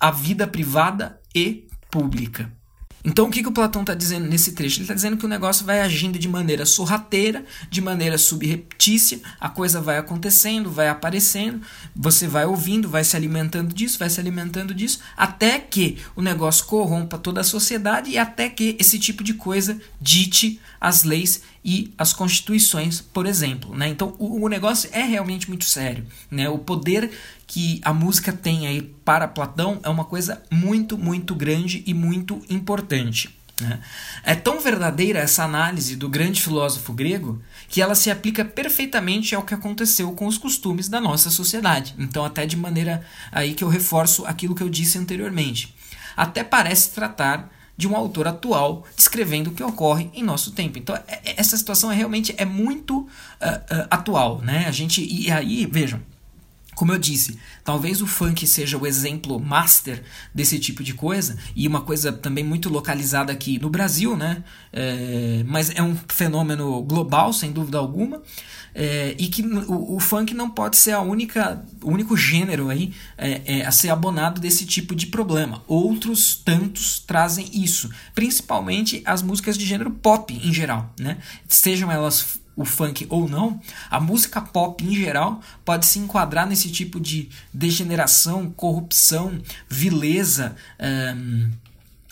a 0.00 0.10
vida 0.10 0.46
privada 0.46 1.20
e 1.34 1.68
pública. 1.90 2.50
Então, 3.04 3.26
o 3.26 3.30
que, 3.30 3.42
que 3.42 3.48
o 3.48 3.52
Platão 3.52 3.82
está 3.82 3.94
dizendo 3.94 4.28
nesse 4.28 4.52
trecho? 4.52 4.76
Ele 4.76 4.84
está 4.84 4.94
dizendo 4.94 5.16
que 5.16 5.26
o 5.26 5.28
negócio 5.28 5.66
vai 5.66 5.80
agindo 5.80 6.18
de 6.18 6.28
maneira 6.28 6.64
sorrateira, 6.64 7.44
de 7.68 7.80
maneira 7.80 8.16
subreptícia, 8.16 9.20
a 9.40 9.48
coisa 9.48 9.80
vai 9.80 9.98
acontecendo, 9.98 10.70
vai 10.70 10.88
aparecendo, 10.88 11.60
você 11.96 12.28
vai 12.28 12.44
ouvindo, 12.44 12.88
vai 12.88 13.02
se 13.02 13.16
alimentando 13.16 13.74
disso, 13.74 13.98
vai 13.98 14.08
se 14.08 14.20
alimentando 14.20 14.72
disso, 14.72 15.00
até 15.16 15.58
que 15.58 15.98
o 16.14 16.22
negócio 16.22 16.64
corrompa 16.66 17.18
toda 17.18 17.40
a 17.40 17.44
sociedade 17.44 18.10
e 18.10 18.18
até 18.18 18.48
que 18.48 18.76
esse 18.78 18.98
tipo 18.98 19.24
de 19.24 19.34
coisa 19.34 19.80
dite 20.00 20.60
as 20.80 21.02
leis 21.02 21.42
e 21.64 21.92
as 21.96 22.12
constituições, 22.12 23.00
por 23.00 23.26
exemplo. 23.26 23.74
Né? 23.76 23.88
Então, 23.88 24.14
o, 24.18 24.44
o 24.44 24.48
negócio 24.48 24.90
é 24.92 25.02
realmente 25.02 25.48
muito 25.48 25.64
sério. 25.64 26.06
Né? 26.30 26.48
O 26.48 26.58
poder 26.58 27.10
que 27.46 27.80
a 27.84 27.92
música 27.92 28.32
tem 28.32 28.66
aí 28.66 28.82
para 28.82 29.28
Platão 29.28 29.80
é 29.82 29.88
uma 29.88 30.04
coisa 30.04 30.42
muito, 30.50 30.98
muito 30.98 31.34
grande 31.34 31.82
e 31.86 31.94
muito 31.94 32.42
importante. 32.50 33.36
Né? 33.60 33.80
É 34.24 34.34
tão 34.34 34.60
verdadeira 34.60 35.20
essa 35.20 35.44
análise 35.44 35.94
do 35.94 36.08
grande 36.08 36.42
filósofo 36.42 36.92
grego 36.92 37.40
que 37.68 37.80
ela 37.80 37.94
se 37.94 38.10
aplica 38.10 38.44
perfeitamente 38.44 39.34
ao 39.34 39.42
que 39.42 39.54
aconteceu 39.54 40.12
com 40.12 40.26
os 40.26 40.38
costumes 40.38 40.88
da 40.88 41.00
nossa 41.00 41.30
sociedade. 41.30 41.94
Então, 41.98 42.24
até 42.24 42.44
de 42.44 42.56
maneira 42.56 43.04
aí 43.30 43.54
que 43.54 43.62
eu 43.62 43.68
reforço 43.68 44.26
aquilo 44.26 44.54
que 44.54 44.62
eu 44.62 44.68
disse 44.68 44.98
anteriormente. 44.98 45.74
Até 46.16 46.42
parece 46.42 46.90
tratar 46.90 47.50
de 47.82 47.88
um 47.88 47.96
autor 47.96 48.28
atual 48.28 48.84
descrevendo 48.96 49.50
o 49.50 49.52
que 49.52 49.62
ocorre 49.62 50.08
em 50.14 50.22
nosso 50.22 50.52
tempo. 50.52 50.78
Então, 50.78 50.94
é, 50.94 51.02
é, 51.08 51.34
essa 51.36 51.56
situação 51.56 51.90
é 51.90 51.96
realmente 51.96 52.32
é 52.38 52.44
muito 52.44 53.00
uh, 53.00 53.04
uh, 53.04 53.86
atual, 53.90 54.40
né? 54.40 54.66
A 54.68 54.70
gente 54.70 55.02
e 55.02 55.28
aí 55.32 55.66
vejam 55.66 56.00
como 56.74 56.92
eu 56.92 56.98
disse, 56.98 57.38
talvez 57.62 58.00
o 58.00 58.06
funk 58.06 58.46
seja 58.46 58.78
o 58.78 58.86
exemplo 58.86 59.38
master 59.38 60.02
desse 60.34 60.58
tipo 60.58 60.82
de 60.82 60.94
coisa, 60.94 61.36
e 61.54 61.68
uma 61.68 61.82
coisa 61.82 62.12
também 62.12 62.42
muito 62.42 62.68
localizada 62.68 63.32
aqui 63.32 63.58
no 63.58 63.68
Brasil, 63.68 64.16
né? 64.16 64.42
É, 64.72 65.44
mas 65.46 65.70
é 65.70 65.82
um 65.82 65.96
fenômeno 66.08 66.82
global, 66.82 67.32
sem 67.32 67.52
dúvida 67.52 67.78
alguma, 67.78 68.22
é, 68.74 69.14
e 69.18 69.28
que 69.28 69.42
o, 69.42 69.96
o, 69.96 70.00
funk 70.00 70.32
não 70.32 70.48
pode 70.48 70.76
ser 70.76 70.92
a 70.92 71.00
única, 71.00 71.62
o 71.82 71.90
único 71.90 72.16
gênero 72.16 72.70
aí 72.70 72.94
é, 73.18 73.42
é, 73.44 73.66
a 73.66 73.70
ser 73.70 73.90
abonado 73.90 74.40
desse 74.40 74.64
tipo 74.64 74.94
de 74.94 75.06
problema. 75.06 75.62
Outros 75.66 76.34
tantos 76.34 76.98
trazem 77.00 77.50
isso, 77.52 77.90
principalmente 78.14 79.02
as 79.04 79.20
músicas 79.20 79.58
de 79.58 79.66
gênero 79.66 79.90
pop 79.90 80.32
em 80.32 80.52
geral, 80.52 80.92
né? 80.98 81.18
Sejam 81.46 81.92
elas 81.92 82.40
o 82.56 82.64
funk 82.64 83.06
ou 83.08 83.28
não, 83.28 83.60
a 83.90 84.00
música 84.00 84.40
pop 84.40 84.84
em 84.84 84.94
geral 84.94 85.40
pode 85.64 85.86
se 85.86 85.98
enquadrar 85.98 86.46
nesse 86.46 86.70
tipo 86.70 87.00
de 87.00 87.28
degeneração, 87.52 88.50
corrupção, 88.50 89.40
vileza, 89.68 90.54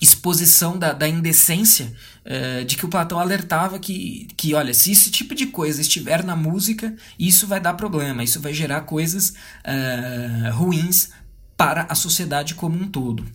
exposição 0.01 0.79
da, 0.79 0.93
da 0.93 1.07
indecência, 1.07 1.93
uh, 2.25 2.65
de 2.65 2.77
que 2.77 2.87
o 2.87 2.89
Platão 2.89 3.19
alertava 3.19 3.79
que, 3.79 4.29
que, 4.37 4.55
olha, 4.55 4.73
se 4.73 4.93
esse 4.93 5.11
tipo 5.11 5.35
de 5.35 5.47
coisa 5.47 5.81
estiver 5.81 6.25
na 6.25 6.35
música, 6.35 6.95
isso 7.19 7.47
vai 7.47 7.61
dar 7.61 7.75
problema, 7.75 8.25
isso 8.25 8.41
vai 8.41 8.55
gerar 8.55 8.83
coisas 8.83 9.31
uh, 9.31 10.53
ruins 10.53 11.11
para 11.57 11.87
a 11.89 11.95
sociedade 11.95 12.55
como 12.55 12.81
um 12.81 12.89
todo. 12.89 13.27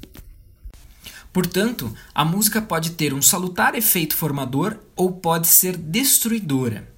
Portanto, 1.32 1.94
a 2.14 2.26
música 2.26 2.62
pode 2.62 2.92
ter 2.92 3.14
um 3.14 3.22
salutar 3.22 3.76
efeito 3.76 4.16
formador 4.16 4.78
ou 4.96 5.12
pode 5.12 5.48
ser 5.48 5.78
destruidora. 5.78 6.95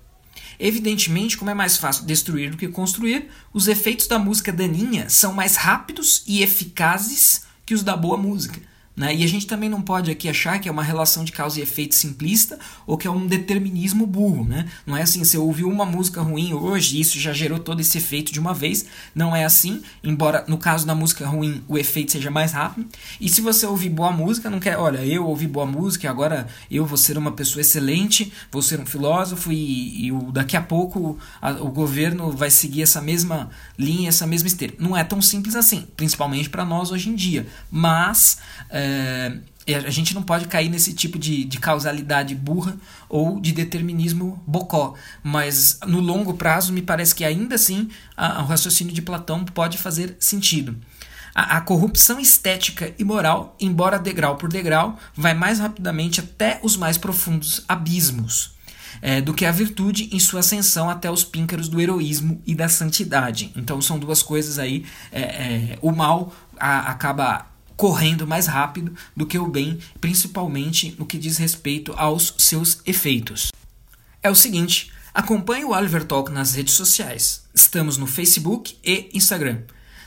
Evidentemente, 0.60 1.38
como 1.38 1.52
é 1.52 1.54
mais 1.54 1.78
fácil 1.78 2.06
destruir 2.06 2.50
do 2.50 2.58
que 2.58 2.68
construir, 2.68 3.30
os 3.54 3.68
efeitos 3.68 4.08
da 4.08 4.18
música 4.18 4.52
daninha 4.52 5.10
são 5.10 5.34
mais 5.34 5.56
rápidos 5.56 6.24
e 6.26 6.42
eficazes 6.42 7.44
que 7.66 7.74
os 7.74 7.84
da 7.84 7.96
boa 7.96 8.18
música. 8.18 8.60
Né? 8.98 9.16
E 9.16 9.24
a 9.24 9.28
gente 9.28 9.46
também 9.46 9.70
não 9.70 9.80
pode 9.80 10.10
aqui 10.10 10.28
achar 10.28 10.60
que 10.60 10.68
é 10.68 10.72
uma 10.72 10.82
relação 10.82 11.24
de 11.24 11.32
causa 11.32 11.60
e 11.60 11.64
efeito 11.64 11.94
simplista 11.94 12.58
ou 12.88 12.98
que 12.98 13.08
é 13.08 13.12
um 13.12 13.28
determinismo 13.28 14.08
burro. 14.08 14.44
Né? 14.44 14.68
Não 14.88 14.98
é 14.98 15.04
assim, 15.04 15.24
você 15.24 15.38
ouviu 15.38 15.70
uma 15.70 15.86
música 15.86 16.20
ruim 16.20 16.52
hoje 16.54 17.00
isso 17.00 17.20
já 17.20 17.32
gerou 17.32 17.60
todo 17.60 17.80
esse 17.80 18.00
efeito 18.00 18.34
de 18.34 18.40
uma 18.40 18.56
vez. 18.56 18.86
Não 19.14 19.36
é 19.36 19.46
assim, 19.46 19.84
embora 20.04 20.44
no 20.48 20.58
caso 20.58 20.88
da 20.88 20.96
música 20.96 21.28
ruim 21.28 21.64
o 21.68 21.78
efeito 21.78 22.14
seja 22.14 22.32
mais 22.32 22.54
rápido. 22.54 22.88
E 23.22 23.30
se 23.30 23.40
você 23.40 23.68
ouvir 23.68 23.90
boa 23.90 24.12
música, 24.12 24.50
não 24.50 24.60
quer, 24.60 24.78
olha, 24.78 25.06
eu 25.06 25.28
ouvi 25.28 25.46
boa 25.46 25.68
música 25.68 26.10
agora 26.10 26.48
eu 26.72 26.84
vou 26.84 26.98
ser 26.98 27.20
uma 27.20 27.32
pessoa 27.32 27.62
excelente, 27.62 28.34
vou 28.52 28.64
ser 28.64 28.80
um 28.80 28.86
filósofo 28.86 29.52
e, 29.52 30.08
e 30.08 30.12
o, 30.12 30.32
daqui 30.32 30.58
a 30.58 30.62
pouco 30.62 31.20
a, 31.40 31.52
o 31.52 31.70
governo 31.70 32.32
vai 32.32 32.50
seguir 32.50 32.82
essa 32.82 33.00
mesma 33.00 33.52
linha, 33.78 34.10
essa 34.10 34.26
mesma 34.26 34.48
esteira. 34.48 34.74
Não 34.80 34.98
é 34.98 35.04
tão 35.04 35.22
simples 35.22 35.56
assim, 35.56 35.86
principalmente 35.96 36.50
para 36.50 36.66
nós 36.66 36.92
hoje 36.92 37.10
em 37.10 37.16
dia. 37.16 37.46
Mas. 37.70 38.40
É, 38.72 38.87
é, 39.68 39.76
a 39.76 39.90
gente 39.90 40.16
não 40.16 40.24
pode 40.24 40.48
cair 40.48 40.70
nesse 40.70 40.94
tipo 40.94 41.20
de, 41.20 41.44
de 41.44 41.60
causalidade 41.60 42.34
burra 42.34 42.78
ou 43.10 43.40
de 43.40 43.52
determinismo 43.52 44.42
bocó. 44.48 44.94
Mas 45.22 45.80
no 45.86 46.00
longo 46.00 46.34
prazo, 46.36 46.72
me 46.72 46.82
parece 46.82 47.14
que 47.14 47.26
ainda 47.26 47.56
assim 47.56 47.90
a, 48.16 48.42
o 48.42 48.46
raciocínio 48.46 48.94
de 48.94 49.02
Platão 49.02 49.44
pode 49.44 49.78
fazer 49.78 50.16
sentido. 50.20 50.78
A, 51.36 51.58
a 51.58 51.62
corrupção 51.62 52.18
estética 52.18 52.94
e 52.98 53.04
moral, 53.04 53.58
embora 53.60 54.00
degrau 54.00 54.38
por 54.38 54.50
degrau, 54.50 54.98
vai 55.14 55.34
mais 55.34 55.60
rapidamente 55.60 56.22
até 56.22 56.62
os 56.64 56.78
mais 56.78 56.98
profundos 56.98 57.64
abismos. 57.68 58.56
É, 59.00 59.22
do 59.22 59.32
que 59.32 59.46
a 59.46 59.52
virtude 59.52 60.10
em 60.12 60.20
sua 60.20 60.40
ascensão 60.40 60.90
até 60.90 61.12
os 61.12 61.24
píncaros 61.24 61.70
do 61.70 61.80
heroísmo 61.80 62.42
e 62.48 62.56
da 62.56 62.68
santidade. 62.68 63.52
Então 63.56 63.80
são 63.80 64.00
duas 64.00 64.24
coisas 64.24 64.58
aí. 64.58 64.86
É, 65.12 65.22
é, 65.22 65.80
o 65.84 65.92
mal 65.92 66.34
a, 66.58 66.90
acaba 66.90 67.46
correndo 67.78 68.28
mais 68.28 68.48
rápido 68.48 68.94
do 69.16 69.26
que 69.26 69.38
o 69.38 69.48
bem, 69.48 69.80
principalmente 70.02 70.96
no 70.98 71.06
que 71.06 71.18
diz 71.18 71.38
respeito 71.38 71.94
aos 71.96 72.34
seus 72.40 72.82
efeitos. 72.86 73.52
É 74.22 74.30
o 74.30 74.36
seguinte, 74.36 74.92
acompanhe 75.14 75.64
o 75.64 75.72
Oliver 75.72 76.04
Talk 76.04 76.32
nas 76.32 76.56
redes 76.56 76.74
sociais. 76.74 77.44
Estamos 77.54 77.96
no 77.96 78.08
Facebook 78.08 78.76
e 78.84 79.10
Instagram, 79.14 79.62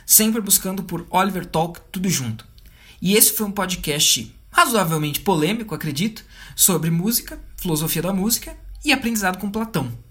sempre 0.05 0.41
buscando 0.41 0.83
por 0.83 1.07
Oliver 1.09 1.47
Talk 1.47 1.81
tudo 1.93 2.09
junto. 2.11 2.45
E 3.01 3.15
esse 3.15 3.33
foi 3.33 3.47
um 3.47 3.53
podcast 3.53 4.35
razoavelmente 4.51 5.21
polêmico, 5.21 5.75
acredito, 5.75 6.25
sobre 6.57 6.91
música, 6.91 7.39
filosofia 7.57 8.03
da 8.03 8.13
música 8.13 8.57
e 8.85 8.93
aprendizado 8.93 9.39
com 9.39 9.51
Platão. 9.51 10.10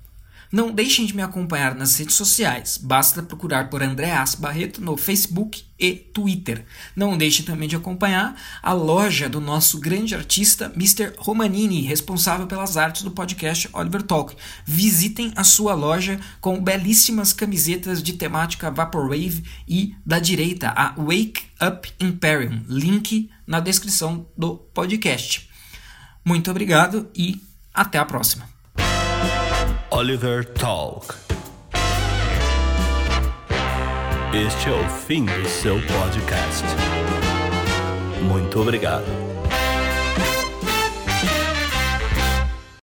Não 0.52 0.72
deixem 0.72 1.06
de 1.06 1.16
me 1.16 1.22
acompanhar 1.22 1.76
nas 1.76 1.96
redes 1.98 2.16
sociais. 2.16 2.80
Basta 2.82 3.22
procurar 3.22 3.70
por 3.70 3.84
Andréas 3.84 4.34
Barreto 4.34 4.82
no 4.82 4.98
Facebook 4.98 5.64
e 5.78 5.94
Twitter. 5.94 6.66
Não 6.96 7.16
deixem 7.16 7.46
também 7.46 7.70
de 7.70 7.76
acompanhar 7.76 8.36
a 8.64 8.74
loja 8.74 9.30
do 9.30 9.40
nosso 9.40 9.80
grande 9.80 10.16
artista 10.16 10.72
Mr. 10.76 11.14
Romanini, 11.20 11.82
responsável 11.82 12.48
pelas 12.48 12.78
artes 12.78 13.04
do 13.04 13.12
podcast 13.12 13.70
Oliver 13.74 14.02
Talk. 14.02 14.36
Visitem 14.66 15.32
a 15.36 15.44
sua 15.44 15.76
loja 15.76 16.20
com 16.42 16.60
belíssimas 16.60 17.32
camisetas 17.32 18.02
de 18.02 18.14
temática 18.14 18.72
Vaporwave 18.72 19.44
e 19.68 19.96
da 20.04 20.18
direita 20.18 20.74
a 20.76 20.96
Wake 20.98 21.44
Up 21.62 21.92
Imperium. 22.00 22.64
Link 22.68 23.30
na 23.46 23.60
descrição 23.60 24.26
do 24.36 24.56
podcast. 24.56 25.48
Muito 26.26 26.50
obrigado 26.50 27.08
e 27.16 27.40
até 27.72 28.00
a 28.00 28.06
próxima. 28.06 28.59
Oliver 29.92 30.46
Talk. 30.46 31.16
Este 34.34 34.70
é 34.70 34.72
o 34.72 34.90
fim 34.90 35.26
do 35.26 35.50
seu 35.50 35.76
podcast. 35.82 36.64
Muito 38.22 38.62
obrigado. 38.62 39.29